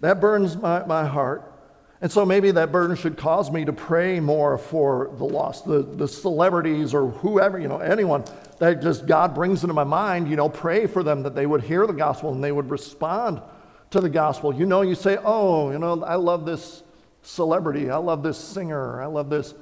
That 0.00 0.20
burdens 0.20 0.56
my, 0.56 0.84
my 0.84 1.04
heart. 1.04 1.52
And 2.00 2.12
so 2.12 2.24
maybe 2.24 2.52
that 2.52 2.70
burden 2.70 2.94
should 2.94 3.16
cause 3.16 3.50
me 3.50 3.64
to 3.64 3.72
pray 3.72 4.20
more 4.20 4.56
for 4.56 5.10
the 5.16 5.24
lost, 5.24 5.66
the, 5.66 5.82
the 5.82 6.06
celebrities 6.06 6.94
or 6.94 7.08
whoever, 7.08 7.58
you 7.58 7.66
know, 7.66 7.78
anyone 7.78 8.24
that 8.60 8.80
just 8.80 9.06
God 9.06 9.34
brings 9.34 9.64
into 9.64 9.74
my 9.74 9.82
mind, 9.82 10.28
you 10.28 10.36
know, 10.36 10.48
pray 10.48 10.86
for 10.86 11.02
them 11.02 11.24
that 11.24 11.34
they 11.34 11.46
would 11.46 11.64
hear 11.64 11.88
the 11.88 11.92
gospel 11.92 12.32
and 12.32 12.44
they 12.44 12.52
would 12.52 12.70
respond 12.70 13.42
to 13.90 14.00
the 14.00 14.10
gospel. 14.10 14.54
You 14.54 14.66
know, 14.66 14.82
you 14.82 14.94
say, 14.94 15.18
oh, 15.22 15.70
you 15.70 15.78
know, 15.78 16.02
I 16.04 16.16
love 16.16 16.44
this 16.44 16.82
celebrity, 17.22 17.90
I 17.90 17.96
love 17.96 18.22
this 18.22 18.38
singer, 18.38 19.02
I 19.02 19.06
love 19.06 19.30
this. 19.30 19.54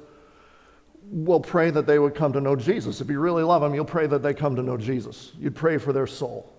We'll 1.09 1.39
pray 1.39 1.69
that 1.69 1.87
they 1.87 1.99
would 1.99 2.15
come 2.15 2.33
to 2.33 2.41
know 2.41 2.55
Jesus. 2.55 2.99
If 2.99 3.09
you 3.09 3.19
really 3.19 3.43
love 3.43 3.61
them, 3.61 3.73
you'll 3.73 3.85
pray 3.85 4.07
that 4.07 4.21
they 4.21 4.33
come 4.33 4.55
to 4.57 4.61
know 4.61 4.75
Jesus. 4.75 5.31
You'd 5.39 5.55
pray 5.55 5.77
for 5.77 5.93
their 5.93 6.07
soul. 6.07 6.51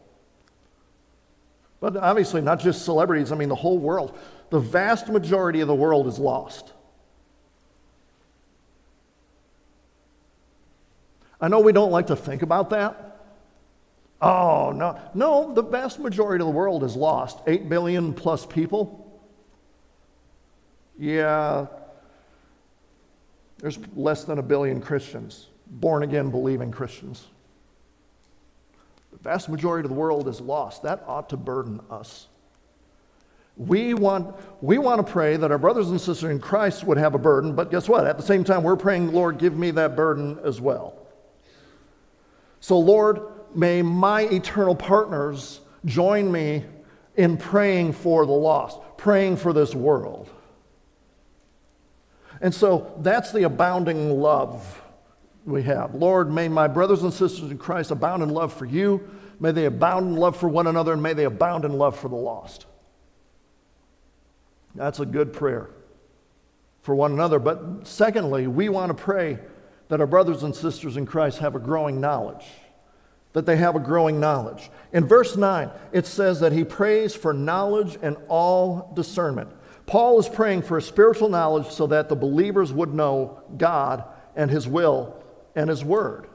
But 1.80 1.96
obviously, 1.96 2.40
not 2.40 2.58
just 2.58 2.84
celebrities, 2.84 3.30
I 3.30 3.36
mean, 3.36 3.48
the 3.48 3.54
whole 3.54 3.78
world 3.78 4.18
the 4.50 4.58
vast 4.58 5.08
majority 5.08 5.60
of 5.60 5.68
the 5.68 5.74
world 5.74 6.06
is 6.06 6.18
lost. 6.18 6.72
I 11.40 11.48
know 11.48 11.60
we 11.60 11.72
don't 11.72 11.92
like 11.92 12.08
to 12.08 12.16
think 12.16 12.42
about 12.42 12.70
that. 12.70 13.07
Oh, 14.20 14.72
no. 14.72 14.98
No, 15.14 15.54
the 15.54 15.62
vast 15.62 16.00
majority 16.00 16.42
of 16.42 16.48
the 16.48 16.54
world 16.54 16.82
is 16.82 16.96
lost. 16.96 17.38
8 17.46 17.68
billion 17.68 18.12
plus 18.12 18.44
people. 18.44 19.04
Yeah, 20.98 21.66
there's 23.58 23.78
less 23.94 24.24
than 24.24 24.38
a 24.38 24.42
billion 24.42 24.80
Christians, 24.80 25.46
born 25.66 26.02
again, 26.02 26.30
believing 26.30 26.72
Christians. 26.72 27.26
The 29.12 29.18
vast 29.18 29.48
majority 29.48 29.86
of 29.86 29.90
the 29.90 29.96
world 29.96 30.28
is 30.28 30.40
lost. 30.40 30.82
That 30.82 31.04
ought 31.06 31.28
to 31.30 31.36
burden 31.36 31.80
us. 31.90 32.26
We 33.56 33.94
want, 33.94 34.36
we 34.60 34.78
want 34.78 35.04
to 35.04 35.12
pray 35.12 35.36
that 35.36 35.50
our 35.50 35.58
brothers 35.58 35.90
and 35.90 36.00
sisters 36.00 36.30
in 36.30 36.38
Christ 36.38 36.84
would 36.84 36.98
have 36.98 37.14
a 37.14 37.18
burden, 37.18 37.54
but 37.54 37.72
guess 37.72 37.88
what? 37.88 38.06
At 38.06 38.16
the 38.16 38.22
same 38.22 38.44
time, 38.44 38.62
we're 38.62 38.76
praying, 38.76 39.12
Lord, 39.12 39.38
give 39.38 39.56
me 39.56 39.72
that 39.72 39.96
burden 39.96 40.38
as 40.44 40.60
well. 40.60 40.94
So, 42.60 42.78
Lord, 42.78 43.20
may 43.54 43.82
my 43.82 44.22
eternal 44.22 44.74
partners 44.74 45.60
join 45.84 46.30
me 46.30 46.64
in 47.16 47.36
praying 47.36 47.92
for 47.92 48.26
the 48.26 48.32
lost, 48.32 48.78
praying 48.96 49.36
for 49.36 49.52
this 49.52 49.74
world. 49.74 50.30
And 52.40 52.54
so 52.54 52.94
that's 53.00 53.32
the 53.32 53.42
abounding 53.42 54.20
love 54.20 54.80
we 55.44 55.62
have. 55.64 55.94
Lord, 55.94 56.30
may 56.30 56.48
my 56.48 56.68
brothers 56.68 57.02
and 57.02 57.12
sisters 57.12 57.50
in 57.50 57.58
Christ 57.58 57.90
abound 57.90 58.22
in 58.22 58.28
love 58.28 58.52
for 58.52 58.64
you. 58.64 59.08
May 59.40 59.52
they 59.52 59.64
abound 59.64 60.08
in 60.08 60.16
love 60.16 60.36
for 60.36 60.48
one 60.48 60.66
another, 60.66 60.92
and 60.92 61.02
may 61.02 61.14
they 61.14 61.24
abound 61.24 61.64
in 61.64 61.72
love 61.72 61.98
for 61.98 62.08
the 62.08 62.16
lost. 62.16 62.66
That's 64.74 65.00
a 65.00 65.06
good 65.06 65.32
prayer 65.32 65.70
for 66.82 66.94
one 66.94 67.12
another. 67.12 67.38
But 67.38 67.86
secondly, 67.86 68.46
we 68.46 68.68
want 68.68 68.96
to 68.96 69.02
pray 69.02 69.38
that 69.88 70.00
our 70.00 70.06
brothers 70.06 70.42
and 70.42 70.54
sisters 70.54 70.96
in 70.96 71.06
Christ 71.06 71.38
have 71.38 71.56
a 71.56 71.58
growing 71.58 72.00
knowledge. 72.00 72.44
That 73.34 73.46
they 73.46 73.56
have 73.56 73.76
a 73.76 73.80
growing 73.80 74.20
knowledge. 74.20 74.70
In 74.92 75.06
verse 75.06 75.36
9, 75.36 75.70
it 75.92 76.06
says 76.06 76.40
that 76.40 76.52
he 76.52 76.64
prays 76.64 77.14
for 77.14 77.32
knowledge 77.32 77.98
and 78.02 78.16
all 78.28 78.90
discernment. 78.94 79.50
Paul 79.86 80.18
is 80.18 80.28
praying 80.28 80.62
for 80.62 80.78
a 80.78 80.82
spiritual 80.82 81.28
knowledge 81.28 81.68
so 81.68 81.86
that 81.88 82.08
the 82.08 82.16
believers 82.16 82.72
would 82.72 82.94
know 82.94 83.42
God 83.56 84.04
and 84.36 84.50
his 84.50 84.66
will 84.66 85.22
and 85.54 85.68
his 85.70 85.84
word. 85.84 86.28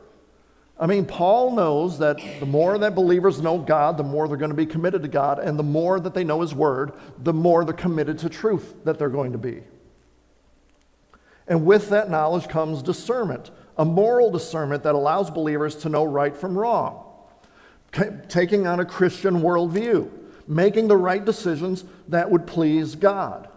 I 0.79 0.87
mean, 0.87 1.05
Paul 1.05 1.51
knows 1.51 1.99
that 1.99 2.19
the 2.39 2.45
more 2.45 2.77
that 2.77 2.95
believers 2.95 3.41
know 3.41 3.59
God, 3.59 3.97
the 3.97 4.03
more 4.03 4.27
they're 4.27 4.37
going 4.37 4.51
to 4.51 4.57
be 4.57 4.65
committed 4.65 5.03
to 5.03 5.07
God, 5.07 5.37
and 5.39 5.57
the 5.57 5.63
more 5.63 5.99
that 5.99 6.13
they 6.13 6.23
know 6.23 6.41
His 6.41 6.55
Word, 6.55 6.93
the 7.19 7.33
more 7.33 7.63
they're 7.63 7.73
committed 7.73 8.19
to 8.19 8.29
truth 8.29 8.73
that 8.83 8.97
they're 8.97 9.09
going 9.09 9.33
to 9.33 9.37
be. 9.37 9.61
And 11.47 11.65
with 11.65 11.89
that 11.89 12.09
knowledge 12.09 12.47
comes 12.47 12.81
discernment, 12.81 13.51
a 13.77 13.85
moral 13.85 14.29
discernment 14.31 14.83
that 14.83 14.95
allows 14.95 15.31
believers 15.31 15.75
to 15.77 15.89
know 15.89 16.03
right 16.03 16.35
from 16.35 16.57
wrong, 16.57 17.05
taking 18.27 18.67
on 18.67 18.79
a 18.79 18.85
Christian 18.85 19.41
worldview, 19.41 20.09
making 20.47 20.87
the 20.87 20.97
right 20.97 21.23
decisions 21.23 21.83
that 22.07 22.29
would 22.29 22.45
please 22.45 22.95
God. 22.95 23.47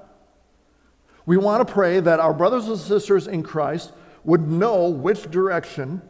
We 1.27 1.37
want 1.37 1.67
to 1.67 1.73
pray 1.73 2.01
that 2.01 2.21
our 2.21 2.33
brothers 2.33 2.69
and 2.69 2.79
sisters 2.79 3.27
in 3.27 3.43
Christ 3.43 3.93
would 4.25 4.49
know 4.49 4.89
which 4.89 5.31
direction 5.31 6.03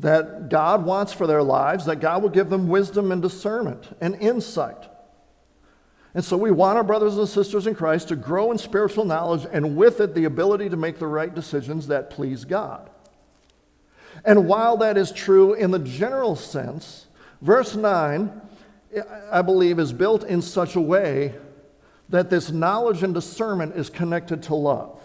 that 0.00 0.48
God 0.48 0.84
wants 0.84 1.12
for 1.12 1.26
their 1.26 1.42
lives, 1.42 1.86
that 1.86 1.96
God 1.96 2.22
will 2.22 2.28
give 2.28 2.50
them 2.50 2.68
wisdom 2.68 3.10
and 3.10 3.20
discernment 3.20 3.96
and 4.00 4.14
insight. 4.16 4.88
And 6.14 6.24
so 6.24 6.36
we 6.36 6.50
want 6.50 6.78
our 6.78 6.84
brothers 6.84 7.16
and 7.18 7.28
sisters 7.28 7.66
in 7.66 7.74
Christ 7.74 8.08
to 8.08 8.16
grow 8.16 8.50
in 8.50 8.58
spiritual 8.58 9.04
knowledge 9.04 9.46
and 9.52 9.76
with 9.76 10.00
it 10.00 10.14
the 10.14 10.24
ability 10.24 10.68
to 10.70 10.76
make 10.76 10.98
the 10.98 11.06
right 11.06 11.34
decisions 11.34 11.88
that 11.88 12.10
please 12.10 12.44
God. 12.44 12.90
And 14.28 14.46
while 14.46 14.76
that 14.76 14.98
is 14.98 15.10
true 15.10 15.54
in 15.54 15.70
the 15.70 15.78
general 15.78 16.36
sense, 16.36 17.06
verse 17.40 17.74
9, 17.74 18.30
I 19.32 19.40
believe, 19.40 19.78
is 19.78 19.90
built 19.90 20.22
in 20.22 20.42
such 20.42 20.76
a 20.76 20.80
way 20.82 21.34
that 22.10 22.28
this 22.28 22.50
knowledge 22.50 23.02
and 23.02 23.14
discernment 23.14 23.74
is 23.74 23.88
connected 23.88 24.42
to 24.44 24.54
love 24.54 25.00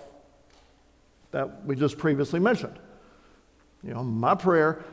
that 1.31 1.65
we 1.65 1.77
just 1.77 1.97
previously 1.97 2.41
mentioned. 2.41 2.77
You 3.81 3.93
know, 3.93 4.03
my 4.03 4.35
prayer 4.35 4.83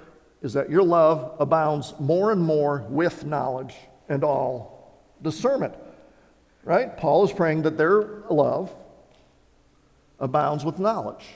is 0.43 0.53
that 0.53 0.71
your 0.71 0.85
love 0.85 1.35
abounds 1.41 1.93
more 1.99 2.31
and 2.31 2.41
more 2.41 2.87
with 2.89 3.25
knowledge 3.25 3.75
and 4.09 4.23
all 4.23 5.03
discernment. 5.23 5.75
Right? 6.63 6.97
Paul 6.97 7.25
is 7.25 7.33
praying 7.33 7.63
that 7.63 7.77
their 7.77 8.23
love 8.31 8.73
abounds 10.21 10.65
with 10.65 10.79
knowledge. 10.79 11.27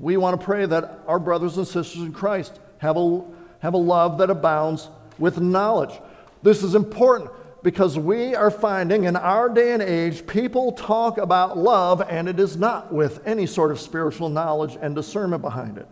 We 0.00 0.16
want 0.16 0.40
to 0.40 0.44
pray 0.44 0.66
that 0.66 1.00
our 1.06 1.18
brothers 1.18 1.56
and 1.56 1.66
sisters 1.66 2.02
in 2.02 2.12
Christ 2.12 2.58
have 2.78 2.96
a, 2.96 3.24
have 3.60 3.74
a 3.74 3.78
love 3.78 4.18
that 4.18 4.30
abounds 4.30 4.88
with 5.18 5.40
knowledge. 5.40 5.98
This 6.42 6.62
is 6.62 6.74
important 6.74 7.30
because 7.62 7.98
we 7.98 8.34
are 8.34 8.50
finding 8.50 9.04
in 9.04 9.16
our 9.16 9.48
day 9.48 9.72
and 9.72 9.82
age 9.82 10.26
people 10.26 10.72
talk 10.72 11.18
about 11.18 11.56
love 11.56 12.02
and 12.08 12.28
it 12.28 12.40
is 12.40 12.56
not 12.56 12.92
with 12.92 13.20
any 13.26 13.46
sort 13.46 13.70
of 13.70 13.80
spiritual 13.80 14.28
knowledge 14.28 14.76
and 14.80 14.94
discernment 14.94 15.42
behind 15.42 15.78
it. 15.78 15.86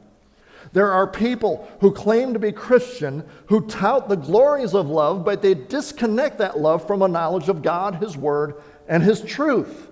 There 0.73 0.91
are 0.91 1.07
people 1.07 1.69
who 1.81 1.93
claim 1.93 2.33
to 2.33 2.39
be 2.39 2.53
Christian 2.53 3.25
who 3.47 3.67
tout 3.67 4.09
the 4.09 4.17
glories 4.17 4.75
of 4.75 4.89
love, 4.89 5.25
but 5.25 5.43
they 5.43 5.55
disconnect 5.55 6.39
that 6.39 6.59
love 6.59 6.87
from 6.87 7.03
a 7.03 7.09
knowledge 7.09 7.49
of 7.49 7.63
God, 7.63 7.97
His 7.97 8.17
Word, 8.17 8.55
and 8.89 9.03
His 9.03 9.21
truth. 9.21 9.90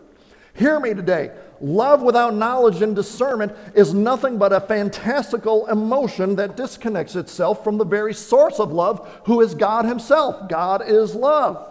Hear 0.59 0.81
me 0.81 0.92
today. 0.92 1.31
Love 1.61 2.03
without 2.03 2.35
knowledge 2.35 2.83
and 2.83 2.94
discernment 2.94 3.53
is 3.75 3.94
nothing 3.94 4.38
but 4.38 4.53
a 4.53 4.61
fantastical 4.61 5.66
emotion 5.66 6.35
that 6.37 6.57
disconnects 6.57 7.14
itself 7.14 7.62
from 7.62 7.79
the 7.79 7.85
very 7.85 8.12
source 8.12 8.59
of 8.59 8.73
love, 8.73 9.21
who 9.27 9.40
is 9.40 9.55
God 9.55 9.85
Himself. 9.85 10.49
God 10.49 10.83
is 10.85 11.14
love. 11.14 11.64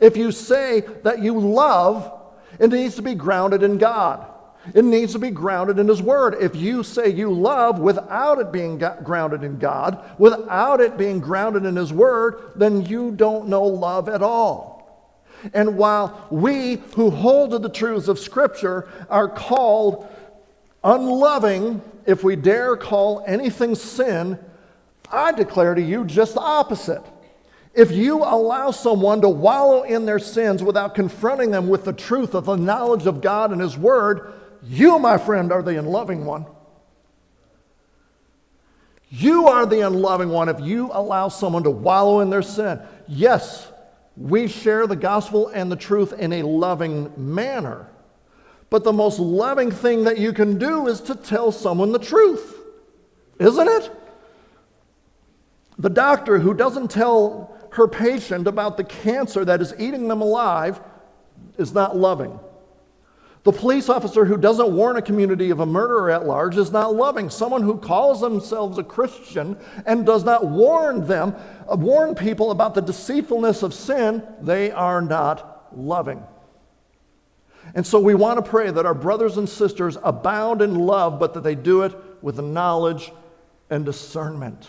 If 0.00 0.18
you 0.18 0.32
say 0.32 0.80
that 1.02 1.20
you 1.20 1.38
love, 1.38 2.12
it 2.58 2.70
needs 2.70 2.94
to 2.96 3.02
be 3.02 3.14
grounded 3.14 3.62
in 3.62 3.78
God. 3.78 4.26
It 4.74 4.84
needs 4.84 5.12
to 5.14 5.18
be 5.18 5.30
grounded 5.30 5.78
in 5.78 5.88
His 5.88 6.02
Word. 6.02 6.36
If 6.40 6.54
you 6.54 6.82
say 6.82 7.08
you 7.08 7.32
love 7.32 7.78
without 7.78 8.38
it 8.38 8.52
being 8.52 8.78
grounded 8.78 9.42
in 9.42 9.58
God, 9.58 10.04
without 10.18 10.82
it 10.82 10.98
being 10.98 11.20
grounded 11.20 11.64
in 11.64 11.76
His 11.76 11.92
Word, 11.92 12.52
then 12.56 12.84
you 12.84 13.12
don't 13.12 13.48
know 13.48 13.64
love 13.64 14.10
at 14.10 14.22
all. 14.22 14.79
And 15.54 15.76
while 15.76 16.26
we 16.30 16.76
who 16.94 17.10
hold 17.10 17.52
to 17.52 17.58
the 17.58 17.68
truths 17.68 18.08
of 18.08 18.18
Scripture 18.18 18.88
are 19.08 19.28
called 19.28 20.08
unloving, 20.84 21.82
if 22.06 22.24
we 22.24 22.36
dare 22.36 22.76
call 22.76 23.24
anything 23.26 23.74
sin, 23.74 24.38
I 25.10 25.32
declare 25.32 25.74
to 25.74 25.82
you 25.82 26.04
just 26.04 26.34
the 26.34 26.40
opposite. 26.40 27.02
If 27.74 27.92
you 27.92 28.18
allow 28.18 28.72
someone 28.72 29.20
to 29.20 29.28
wallow 29.28 29.82
in 29.82 30.04
their 30.04 30.18
sins 30.18 30.62
without 30.62 30.94
confronting 30.94 31.50
them 31.50 31.68
with 31.68 31.84
the 31.84 31.92
truth 31.92 32.34
of 32.34 32.44
the 32.44 32.56
knowledge 32.56 33.06
of 33.06 33.20
God 33.20 33.52
and 33.52 33.60
His 33.60 33.78
Word, 33.78 34.32
you, 34.62 34.98
my 34.98 35.18
friend, 35.18 35.52
are 35.52 35.62
the 35.62 35.78
unloving 35.78 36.24
one. 36.24 36.46
You 39.08 39.48
are 39.48 39.66
the 39.66 39.80
unloving 39.80 40.28
one 40.28 40.48
if 40.48 40.60
you 40.60 40.90
allow 40.92 41.28
someone 41.28 41.64
to 41.64 41.70
wallow 41.70 42.20
in 42.20 42.30
their 42.30 42.42
sin. 42.42 42.80
Yes, 43.08 43.66
we 44.20 44.46
share 44.48 44.86
the 44.86 44.96
gospel 44.96 45.48
and 45.48 45.72
the 45.72 45.76
truth 45.76 46.12
in 46.12 46.34
a 46.34 46.42
loving 46.42 47.10
manner. 47.16 47.88
But 48.68 48.84
the 48.84 48.92
most 48.92 49.18
loving 49.18 49.70
thing 49.70 50.04
that 50.04 50.18
you 50.18 50.34
can 50.34 50.58
do 50.58 50.86
is 50.88 51.00
to 51.02 51.14
tell 51.14 51.50
someone 51.50 51.90
the 51.90 51.98
truth, 51.98 52.54
isn't 53.38 53.68
it? 53.68 53.90
The 55.78 55.88
doctor 55.88 56.38
who 56.38 56.52
doesn't 56.52 56.90
tell 56.90 57.56
her 57.72 57.88
patient 57.88 58.46
about 58.46 58.76
the 58.76 58.84
cancer 58.84 59.44
that 59.46 59.62
is 59.62 59.74
eating 59.78 60.06
them 60.06 60.20
alive 60.20 60.80
is 61.56 61.72
not 61.72 61.96
loving. 61.96 62.38
The 63.42 63.52
police 63.52 63.88
officer 63.88 64.26
who 64.26 64.36
doesn't 64.36 64.70
warn 64.70 64.98
a 64.98 65.02
community 65.02 65.48
of 65.48 65.60
a 65.60 65.66
murderer 65.66 66.10
at 66.10 66.26
large 66.26 66.58
is 66.58 66.70
not 66.70 66.94
loving. 66.94 67.30
Someone 67.30 67.62
who 67.62 67.78
calls 67.78 68.20
themselves 68.20 68.76
a 68.76 68.84
Christian 68.84 69.56
and 69.86 70.04
does 70.04 70.24
not 70.24 70.46
warn 70.46 71.06
them, 71.06 71.34
uh, 71.66 71.76
warn 71.76 72.14
people 72.14 72.50
about 72.50 72.74
the 72.74 72.82
deceitfulness 72.82 73.62
of 73.62 73.72
sin, 73.72 74.22
they 74.42 74.70
are 74.70 75.00
not 75.00 75.68
loving. 75.74 76.22
And 77.74 77.86
so 77.86 77.98
we 77.98 78.14
want 78.14 78.44
to 78.44 78.50
pray 78.50 78.70
that 78.70 78.84
our 78.84 78.94
brothers 78.94 79.38
and 79.38 79.48
sisters 79.48 79.96
abound 80.02 80.60
in 80.60 80.74
love, 80.74 81.18
but 81.18 81.32
that 81.32 81.42
they 81.42 81.54
do 81.54 81.82
it 81.82 81.94
with 82.20 82.38
knowledge 82.38 83.10
and 83.70 83.86
discernment. 83.86 84.68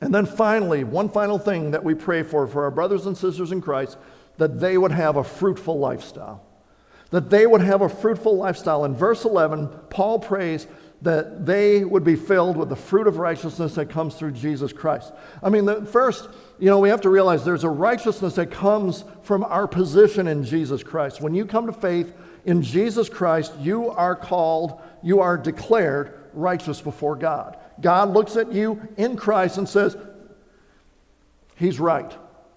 And 0.00 0.14
then 0.14 0.26
finally, 0.26 0.84
one 0.84 1.08
final 1.08 1.38
thing 1.38 1.72
that 1.72 1.82
we 1.82 1.94
pray 1.94 2.22
for 2.22 2.46
for 2.46 2.62
our 2.62 2.70
brothers 2.70 3.06
and 3.06 3.16
sisters 3.16 3.50
in 3.50 3.60
Christ, 3.60 3.98
that 4.36 4.60
they 4.60 4.78
would 4.78 4.92
have 4.92 5.16
a 5.16 5.24
fruitful 5.24 5.80
lifestyle 5.80 6.44
that 7.10 7.30
they 7.30 7.46
would 7.46 7.62
have 7.62 7.80
a 7.80 7.88
fruitful 7.88 8.36
lifestyle. 8.36 8.84
In 8.84 8.94
verse 8.94 9.24
11, 9.24 9.68
Paul 9.90 10.18
prays 10.18 10.66
that 11.00 11.46
they 11.46 11.84
would 11.84 12.04
be 12.04 12.16
filled 12.16 12.56
with 12.56 12.68
the 12.68 12.76
fruit 12.76 13.06
of 13.06 13.18
righteousness 13.18 13.74
that 13.76 13.88
comes 13.88 14.14
through 14.14 14.32
Jesus 14.32 14.72
Christ. 14.72 15.12
I 15.42 15.48
mean, 15.48 15.64
the, 15.64 15.84
first, 15.86 16.28
you 16.58 16.66
know, 16.66 16.80
we 16.80 16.88
have 16.88 17.02
to 17.02 17.08
realize 17.08 17.44
there's 17.44 17.64
a 17.64 17.70
righteousness 17.70 18.34
that 18.34 18.50
comes 18.50 19.04
from 19.22 19.44
our 19.44 19.68
position 19.68 20.26
in 20.26 20.44
Jesus 20.44 20.82
Christ. 20.82 21.20
When 21.20 21.34
you 21.34 21.46
come 21.46 21.66
to 21.66 21.72
faith 21.72 22.12
in 22.44 22.62
Jesus 22.62 23.08
Christ, 23.08 23.52
you 23.60 23.90
are 23.90 24.16
called, 24.16 24.80
you 25.02 25.20
are 25.20 25.38
declared 25.38 26.18
righteous 26.32 26.80
before 26.80 27.14
God. 27.14 27.56
God 27.80 28.10
looks 28.10 28.36
at 28.36 28.52
you 28.52 28.88
in 28.96 29.16
Christ 29.16 29.56
and 29.56 29.68
says, 29.68 29.96
He's 31.54 31.78
right. 31.78 32.12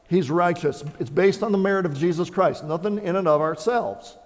He's 0.10 0.30
righteous. 0.30 0.84
It's 1.00 1.10
based 1.10 1.42
on 1.42 1.52
the 1.52 1.58
merit 1.58 1.86
of 1.86 1.98
Jesus 1.98 2.30
Christ, 2.30 2.64
nothing 2.64 2.98
in 3.00 3.16
and 3.16 3.28
of 3.28 3.40
ourselves. 3.40 4.18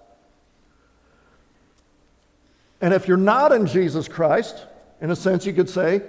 And 2.86 2.94
if 2.94 3.08
you're 3.08 3.18
not 3.18 3.52
in 3.52 3.66
Jesus 3.66 4.08
Christ, 4.08 4.64
in 5.02 5.10
a 5.10 5.16
sense, 5.16 5.44
you 5.44 5.54
could 5.54 5.72
say, 5.72 6.04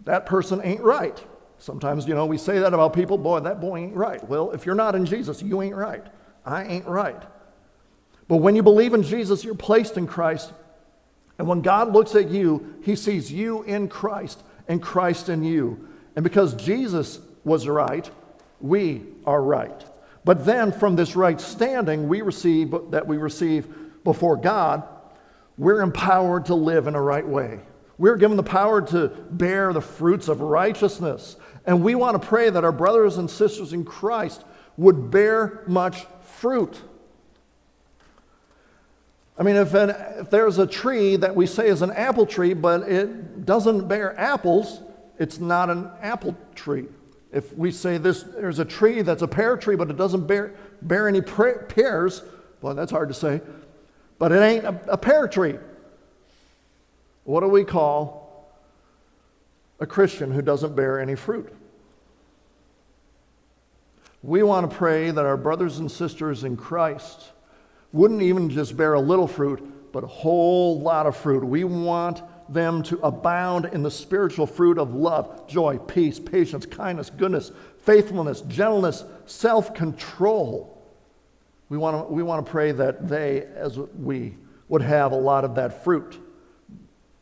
that 0.00 0.26
person 0.26 0.60
ain't 0.64 0.80
right. 0.80 1.24
Sometimes, 1.58 2.08
you 2.08 2.16
know, 2.16 2.26
we 2.26 2.36
say 2.36 2.58
that 2.58 2.74
about 2.74 2.94
people, 2.94 3.16
boy, 3.16 3.38
that 3.38 3.60
boy 3.60 3.76
ain't 3.76 3.94
right. 3.94 4.28
Well, 4.28 4.50
if 4.50 4.66
you're 4.66 4.74
not 4.74 4.96
in 4.96 5.06
Jesus, 5.06 5.40
you 5.40 5.62
ain't 5.62 5.76
right. 5.76 6.04
I 6.44 6.64
ain't 6.64 6.86
right. 6.86 7.22
But 8.26 8.38
when 8.38 8.56
you 8.56 8.62
believe 8.64 8.92
in 8.92 9.04
Jesus, 9.04 9.44
you're 9.44 9.54
placed 9.54 9.96
in 9.96 10.08
Christ. 10.08 10.52
And 11.38 11.46
when 11.46 11.60
God 11.60 11.92
looks 11.92 12.16
at 12.16 12.28
you, 12.28 12.74
he 12.82 12.96
sees 12.96 13.30
you 13.30 13.62
in 13.62 13.86
Christ 13.86 14.42
and 14.66 14.82
Christ 14.82 15.28
in 15.28 15.44
you. 15.44 15.88
And 16.16 16.24
because 16.24 16.54
Jesus 16.54 17.20
was 17.44 17.68
right, 17.68 18.10
we 18.60 19.04
are 19.26 19.40
right. 19.40 19.84
But 20.24 20.44
then 20.44 20.72
from 20.72 20.96
this 20.96 21.14
right 21.14 21.40
standing 21.40 22.08
we 22.08 22.20
receive 22.20 22.74
that 22.90 23.06
we 23.06 23.16
receive 23.16 23.68
before 24.02 24.36
God, 24.36 24.88
we're 25.56 25.82
empowered 25.82 26.46
to 26.46 26.54
live 26.54 26.86
in 26.86 26.94
a 26.94 27.00
right 27.00 27.26
way. 27.26 27.60
We're 27.96 28.16
given 28.16 28.36
the 28.36 28.42
power 28.42 28.82
to 28.88 29.08
bear 29.30 29.72
the 29.72 29.80
fruits 29.80 30.28
of 30.28 30.40
righteousness. 30.40 31.36
And 31.64 31.82
we 31.82 31.94
want 31.94 32.20
to 32.20 32.26
pray 32.26 32.50
that 32.50 32.64
our 32.64 32.72
brothers 32.72 33.18
and 33.18 33.30
sisters 33.30 33.72
in 33.72 33.84
Christ 33.84 34.44
would 34.76 35.10
bear 35.10 35.62
much 35.66 36.06
fruit. 36.22 36.80
I 39.38 39.42
mean, 39.42 39.56
if, 39.56 39.74
an, 39.74 39.90
if 40.18 40.30
there's 40.30 40.58
a 40.58 40.66
tree 40.66 41.16
that 41.16 41.34
we 41.34 41.46
say 41.46 41.68
is 41.68 41.82
an 41.82 41.92
apple 41.92 42.26
tree, 42.26 42.54
but 42.54 42.82
it 42.82 43.44
doesn't 43.44 43.88
bear 43.88 44.18
apples, 44.18 44.80
it's 45.18 45.38
not 45.38 45.70
an 45.70 45.90
apple 46.00 46.36
tree. 46.54 46.86
If 47.32 47.52
we 47.56 47.72
say 47.72 47.98
this, 47.98 48.22
there's 48.22 48.60
a 48.60 48.64
tree 48.64 49.02
that's 49.02 49.22
a 49.22 49.28
pear 49.28 49.56
tree, 49.56 49.74
but 49.74 49.90
it 49.90 49.96
doesn't 49.96 50.26
bear, 50.26 50.54
bear 50.82 51.08
any 51.08 51.20
pears, 51.20 52.22
well, 52.60 52.74
that's 52.74 52.92
hard 52.92 53.08
to 53.08 53.14
say 53.14 53.40
but 54.24 54.32
it 54.32 54.40
ain't 54.40 54.64
a, 54.64 54.80
a 54.88 54.96
pear 54.96 55.28
tree. 55.28 55.58
What 57.24 57.40
do 57.40 57.48
we 57.48 57.62
call 57.62 58.56
a 59.80 59.86
Christian 59.86 60.32
who 60.32 60.40
doesn't 60.40 60.74
bear 60.74 60.98
any 60.98 61.14
fruit? 61.14 61.54
We 64.22 64.42
want 64.42 64.70
to 64.70 64.74
pray 64.74 65.10
that 65.10 65.26
our 65.26 65.36
brothers 65.36 65.78
and 65.78 65.92
sisters 65.92 66.42
in 66.42 66.56
Christ 66.56 67.32
wouldn't 67.92 68.22
even 68.22 68.48
just 68.48 68.78
bear 68.78 68.94
a 68.94 69.00
little 69.00 69.28
fruit, 69.28 69.92
but 69.92 70.04
a 70.04 70.06
whole 70.06 70.80
lot 70.80 71.04
of 71.04 71.14
fruit. 71.14 71.44
We 71.44 71.64
want 71.64 72.22
them 72.48 72.82
to 72.84 72.98
abound 73.00 73.66
in 73.74 73.82
the 73.82 73.90
spiritual 73.90 74.46
fruit 74.46 74.78
of 74.78 74.94
love, 74.94 75.46
joy, 75.46 75.76
peace, 75.76 76.18
patience, 76.18 76.64
kindness, 76.64 77.10
goodness, 77.10 77.52
faithfulness, 77.82 78.40
gentleness, 78.40 79.04
self 79.26 79.74
control. 79.74 80.73
We 81.68 81.78
want 81.78 82.08
to 82.08 82.12
we 82.12 82.22
want 82.22 82.44
to 82.44 82.50
pray 82.50 82.72
that 82.72 83.08
they, 83.08 83.46
as 83.54 83.78
we, 83.78 84.36
would 84.68 84.82
have 84.82 85.12
a 85.12 85.16
lot 85.16 85.44
of 85.44 85.54
that 85.56 85.84
fruit. 85.84 86.20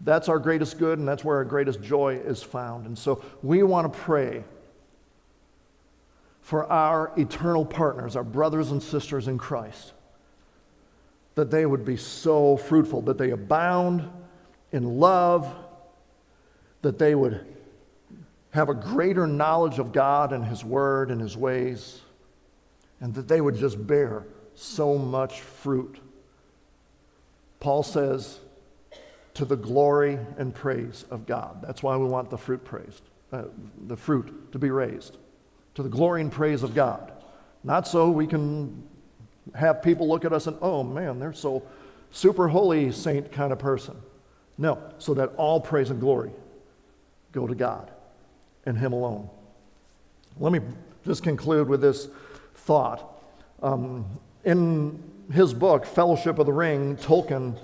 That's 0.01 0.29
our 0.29 0.39
greatest 0.39 0.79
good, 0.79 0.99
and 0.99 1.07
that's 1.07 1.25
where 1.25 1.37
our 1.37 1.45
greatest 1.45 1.81
joy 1.81 2.17
is 2.17 2.43
found. 2.43 2.87
And 2.87 2.99
so 2.99 3.25
we 3.43 3.63
want 3.63 3.93
to 3.93 3.99
pray 3.99 4.45
for 6.41 6.71
our 6.71 7.13
eternal 7.17 7.65
partners, 7.65 8.17
our 8.17 8.25
brothers 8.25 8.73
and 8.73 8.83
sisters 8.83 9.29
in 9.29 9.39
Christ, 9.39 9.93
that 11.37 11.51
they 11.51 11.67
would 11.67 11.85
be 11.85 11.97
so 11.97 12.57
fruitful, 12.57 13.03
that 13.03 13.17
they 13.17 13.31
abound 13.31 14.11
in 14.73 14.99
love, 14.99 15.55
that 16.83 16.99
they 16.99 17.15
would 17.15 17.47
have 18.51 18.69
a 18.69 18.75
greater 18.75 19.27
knowledge 19.27 19.79
of 19.79 19.93
God 19.93 20.33
and 20.33 20.45
His 20.45 20.65
Word 20.65 21.11
and 21.11 21.21
His 21.21 21.37
ways, 21.37 22.01
and 23.03 23.13
that 23.15 23.29
they 23.29 23.43
would 23.43 23.57
just 23.57 23.87
bear 23.87 24.25
so 24.55 24.97
much 24.97 25.43
fruit. 25.43 25.99
Paul 27.61 27.83
says, 27.83 28.39
to 29.35 29.45
the 29.45 29.57
glory 29.57 30.19
and 30.39 30.55
praise 30.55 31.05
of 31.11 31.27
God. 31.27 31.63
That's 31.63 31.83
why 31.83 31.97
we 31.97 32.07
want 32.07 32.31
the 32.31 32.39
fruit 32.39 32.65
praised, 32.65 33.03
uh, 33.33 33.45
the 33.87 33.97
fruit 33.97 34.53
to 34.53 34.59
be 34.59 34.71
raised, 34.71 35.17
to 35.75 35.83
the 35.83 35.89
glory 35.89 36.21
and 36.21 36.31
praise 36.31 36.63
of 36.63 36.75
God. 36.75 37.13
Not 37.65 37.87
so 37.87 38.11
we 38.11 38.27
can 38.27 38.83
have 39.55 39.83
people 39.83 40.09
look 40.09 40.25
at 40.25 40.33
us 40.33 40.47
and, 40.47 40.57
oh 40.61 40.83
man, 40.83 41.19
they're 41.19 41.33
so 41.33 41.63
super 42.11 42.49
holy 42.49 42.93
saint 42.93 43.33
kind 43.33 43.53
of 43.53 43.59
person. 43.59 43.97
No, 44.59 44.79
so 44.99 45.15
that 45.15 45.33
all 45.37 45.61
praise 45.61 45.91
and 45.91 45.99
glory 45.99 46.31
go 47.33 47.47
to 47.47 47.55
God 47.55 47.91
and 48.67 48.77
Him 48.77 48.93
alone. 48.93 49.29
Let 50.39 50.53
me 50.53 50.61
just 51.05 51.23
conclude 51.23 51.69
with 51.69 51.81
this 51.81 52.09
thought. 52.65 53.23
Um, 53.63 54.07
in 54.45 55.03
his 55.33 55.55
book, 55.55 55.87
Fellowship 55.87 56.39
of 56.39 56.47
the 56.47 56.53
Ring, 56.53 56.97
Tolkien 56.97 57.57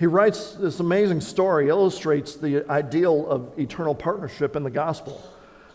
he 0.00 0.06
writes 0.06 0.52
this 0.52 0.80
amazing 0.80 1.20
story, 1.20 1.68
illustrates 1.68 2.34
the 2.34 2.66
ideal 2.70 3.28
of 3.28 3.58
eternal 3.58 3.94
partnership 3.94 4.56
in 4.56 4.62
the 4.62 4.70
gospel. 4.70 5.22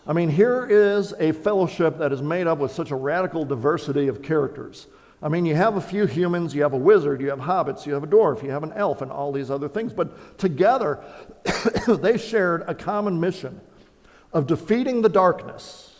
I 0.08 0.14
mean, 0.14 0.30
here 0.30 0.66
is 0.68 1.14
a 1.20 1.32
fellowship 1.32 2.00
that 2.00 2.12
is 2.12 2.24
made 2.24 2.48
up 2.48 2.58
with 2.58 2.72
such 2.72 2.90
a 2.90 2.96
radical 2.96 3.46
diversity 3.46 4.08
of 4.08 4.24
characters. 4.24 4.88
I 5.22 5.30
mean, 5.30 5.46
you 5.46 5.54
have 5.54 5.76
a 5.78 5.82
few 5.82 6.08
humans, 6.08 6.56
you 6.56 6.64
have 6.64 6.74
a 6.74 6.78
wizard, 6.78 7.22
you 7.22 7.30
have 7.30 7.38
hobbits, 7.38 7.86
you 7.86 7.94
have 7.94 8.04
a 8.04 8.08
dwarf, 8.08 8.42
you 8.42 8.50
have 8.50 8.64
an 8.64 8.74
elf, 8.74 9.04
and 9.04 9.12
all 9.12 9.32
these 9.32 9.52
other 9.52 9.70
things. 9.70 9.94
But 9.94 10.40
together, 10.40 11.04
they 11.88 12.18
shared 12.18 12.64
a 12.66 12.74
common 12.74 13.20
mission 13.20 13.62
of 14.34 14.48
defeating 14.48 15.04
the 15.04 15.10
darkness 15.10 15.95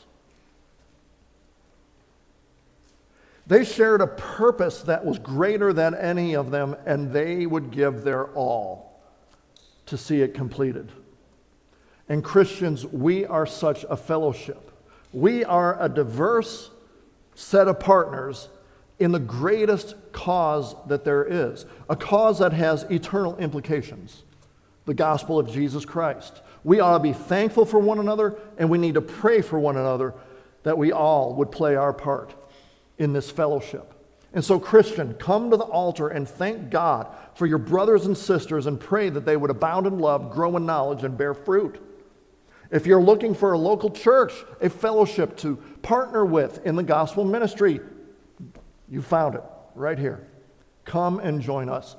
They 3.48 3.64
shared 3.64 4.02
a 4.02 4.08
purpose 4.08 4.82
that 4.84 5.06
was 5.06 5.20
greater 5.20 5.72
than 5.72 5.94
any 5.94 6.36
of 6.36 6.50
them, 6.50 6.76
and 6.86 7.12
they 7.12 7.46
would 7.46 7.72
give 7.72 8.04
their 8.04 8.28
all 8.30 9.00
to 9.86 9.98
see 9.98 10.22
it 10.22 10.34
completed. 10.34 10.92
And 12.10 12.24
Christians, 12.24 12.86
we 12.86 13.26
are 13.26 13.46
such 13.46 13.86
a 13.90 13.98
fellowship. 13.98 14.72
We 15.14 15.44
are 15.44 15.82
a 15.82 15.88
diverse 15.88 16.72
set 17.36 17.68
of 17.68 17.80
partners 17.80 18.50
in 18.98 19.12
the 19.12 19.20
greatest 19.20 19.96
cause 20.12 20.76
that 20.88 21.04
there 21.04 21.26
is, 21.26 21.66
a 21.90 21.96
cause 21.96 22.40
that 22.40 22.54
has 22.54 22.84
eternal 22.84 23.38
implications 23.38 24.24
the 24.86 24.94
gospel 24.94 25.40
of 25.40 25.52
Jesus 25.52 25.84
Christ. 25.84 26.42
We 26.64 26.80
ought 26.80 26.98
to 26.98 27.04
be 27.04 27.12
thankful 27.12 27.66
for 27.66 27.80
one 27.80 27.98
another, 27.98 28.36
and 28.60 28.70
we 28.70 28.78
need 28.78 28.94
to 28.94 29.02
pray 29.02 29.42
for 29.42 29.60
one 29.60 29.78
another 29.78 30.14
that 30.62 30.78
we 30.78 30.92
all 30.92 31.34
would 31.36 31.52
play 31.52 31.76
our 31.76 31.92
part 31.92 32.34
in 32.98 33.14
this 33.14 33.30
fellowship. 33.30 33.94
And 34.34 34.44
so, 34.44 34.60
Christian, 34.60 35.14
come 35.14 35.50
to 35.52 35.58
the 35.58 35.64
altar 35.64 36.10
and 36.10 36.28
thank 36.28 36.70
God 36.70 37.08
for 37.36 37.46
your 37.46 37.58
brothers 37.58 38.06
and 38.06 38.18
sisters 38.18 38.68
and 38.68 38.80
pray 38.80 39.10
that 39.10 39.26
they 39.26 39.38
would 39.38 39.50
abound 39.50 39.88
in 39.88 39.98
love, 39.98 40.32
grow 40.32 40.58
in 40.58 40.66
knowledge, 40.66 41.04
and 41.04 41.18
bear 41.18 41.34
fruit. 41.34 41.82
If 42.70 42.86
you're 42.86 43.02
looking 43.02 43.34
for 43.34 43.54
a 43.54 43.58
local 43.58 43.90
church, 43.90 44.34
a 44.60 44.70
fellowship 44.70 45.38
to 45.38 45.56
partner 45.82 46.26
with 46.26 46.66
in 46.66 46.76
the 46.76 46.84
gospel 46.84 47.24
ministry, 47.24 47.80
you 48.90 49.02
found 49.02 49.36
it 49.36 49.44
right 49.74 49.98
here. 49.98 50.28
Come 50.84 51.20
and 51.20 51.42
join 51.42 51.70
us. 51.70 51.96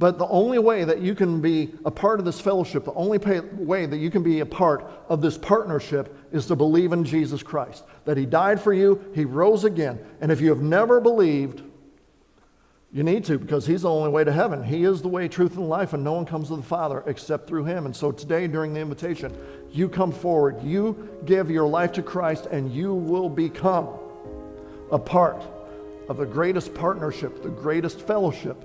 But 0.00 0.16
the 0.16 0.26
only 0.28 0.58
way 0.58 0.84
that 0.84 1.02
you 1.02 1.14
can 1.14 1.42
be 1.42 1.74
a 1.84 1.90
part 1.90 2.20
of 2.20 2.24
this 2.24 2.40
fellowship, 2.40 2.86
the 2.86 2.94
only 2.94 3.18
pay, 3.18 3.40
way 3.40 3.84
that 3.84 3.98
you 3.98 4.10
can 4.10 4.22
be 4.22 4.40
a 4.40 4.46
part 4.46 4.90
of 5.10 5.20
this 5.20 5.36
partnership 5.36 6.16
is 6.32 6.46
to 6.46 6.56
believe 6.56 6.92
in 6.92 7.04
Jesus 7.04 7.42
Christ. 7.42 7.84
That 8.06 8.16
He 8.16 8.24
died 8.24 8.62
for 8.62 8.72
you, 8.72 9.04
He 9.14 9.26
rose 9.26 9.64
again. 9.64 9.98
And 10.22 10.32
if 10.32 10.40
you 10.40 10.48
have 10.48 10.62
never 10.62 11.02
believed, 11.02 11.60
you 12.90 13.02
need 13.02 13.26
to 13.26 13.38
because 13.38 13.66
He's 13.66 13.82
the 13.82 13.90
only 13.90 14.08
way 14.08 14.24
to 14.24 14.32
heaven. 14.32 14.64
He 14.64 14.84
is 14.84 15.02
the 15.02 15.08
way, 15.08 15.28
truth, 15.28 15.56
and 15.56 15.68
life, 15.68 15.92
and 15.92 16.02
no 16.02 16.14
one 16.14 16.24
comes 16.24 16.48
to 16.48 16.56
the 16.56 16.62
Father 16.62 17.04
except 17.06 17.46
through 17.46 17.64
Him. 17.64 17.84
And 17.84 17.94
so 17.94 18.10
today, 18.10 18.46
during 18.46 18.72
the 18.72 18.80
invitation, 18.80 19.36
you 19.70 19.86
come 19.86 20.12
forward, 20.12 20.62
you 20.62 21.10
give 21.26 21.50
your 21.50 21.68
life 21.68 21.92
to 21.92 22.02
Christ, 22.02 22.46
and 22.46 22.72
you 22.72 22.94
will 22.94 23.28
become 23.28 23.90
a 24.90 24.98
part 24.98 25.42
of 26.08 26.16
the 26.16 26.24
greatest 26.24 26.72
partnership, 26.72 27.42
the 27.42 27.50
greatest 27.50 28.00
fellowship 28.00 28.64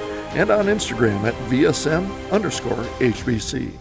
and 0.33 0.49
on 0.49 0.65
Instagram 0.65 1.23
at 1.23 1.33
VSM 1.49 2.31
underscore 2.31 2.83
HBC. 2.99 3.71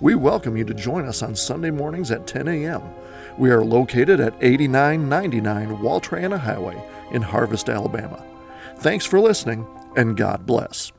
We 0.00 0.14
welcome 0.16 0.56
you 0.56 0.64
to 0.64 0.74
join 0.74 1.06
us 1.06 1.22
on 1.22 1.36
Sunday 1.36 1.70
mornings 1.70 2.10
at 2.10 2.26
10 2.26 2.48
a.m. 2.48 2.82
We 3.38 3.50
are 3.50 3.64
located 3.64 4.18
at 4.18 4.34
8999 4.40 5.80
Wall 5.80 6.00
Triana 6.00 6.38
Highway 6.38 6.82
in 7.12 7.22
Harvest, 7.22 7.68
Alabama. 7.68 8.24
Thanks 8.78 9.06
for 9.06 9.20
listening, 9.20 9.66
and 9.96 10.16
God 10.16 10.44
bless. 10.44 10.90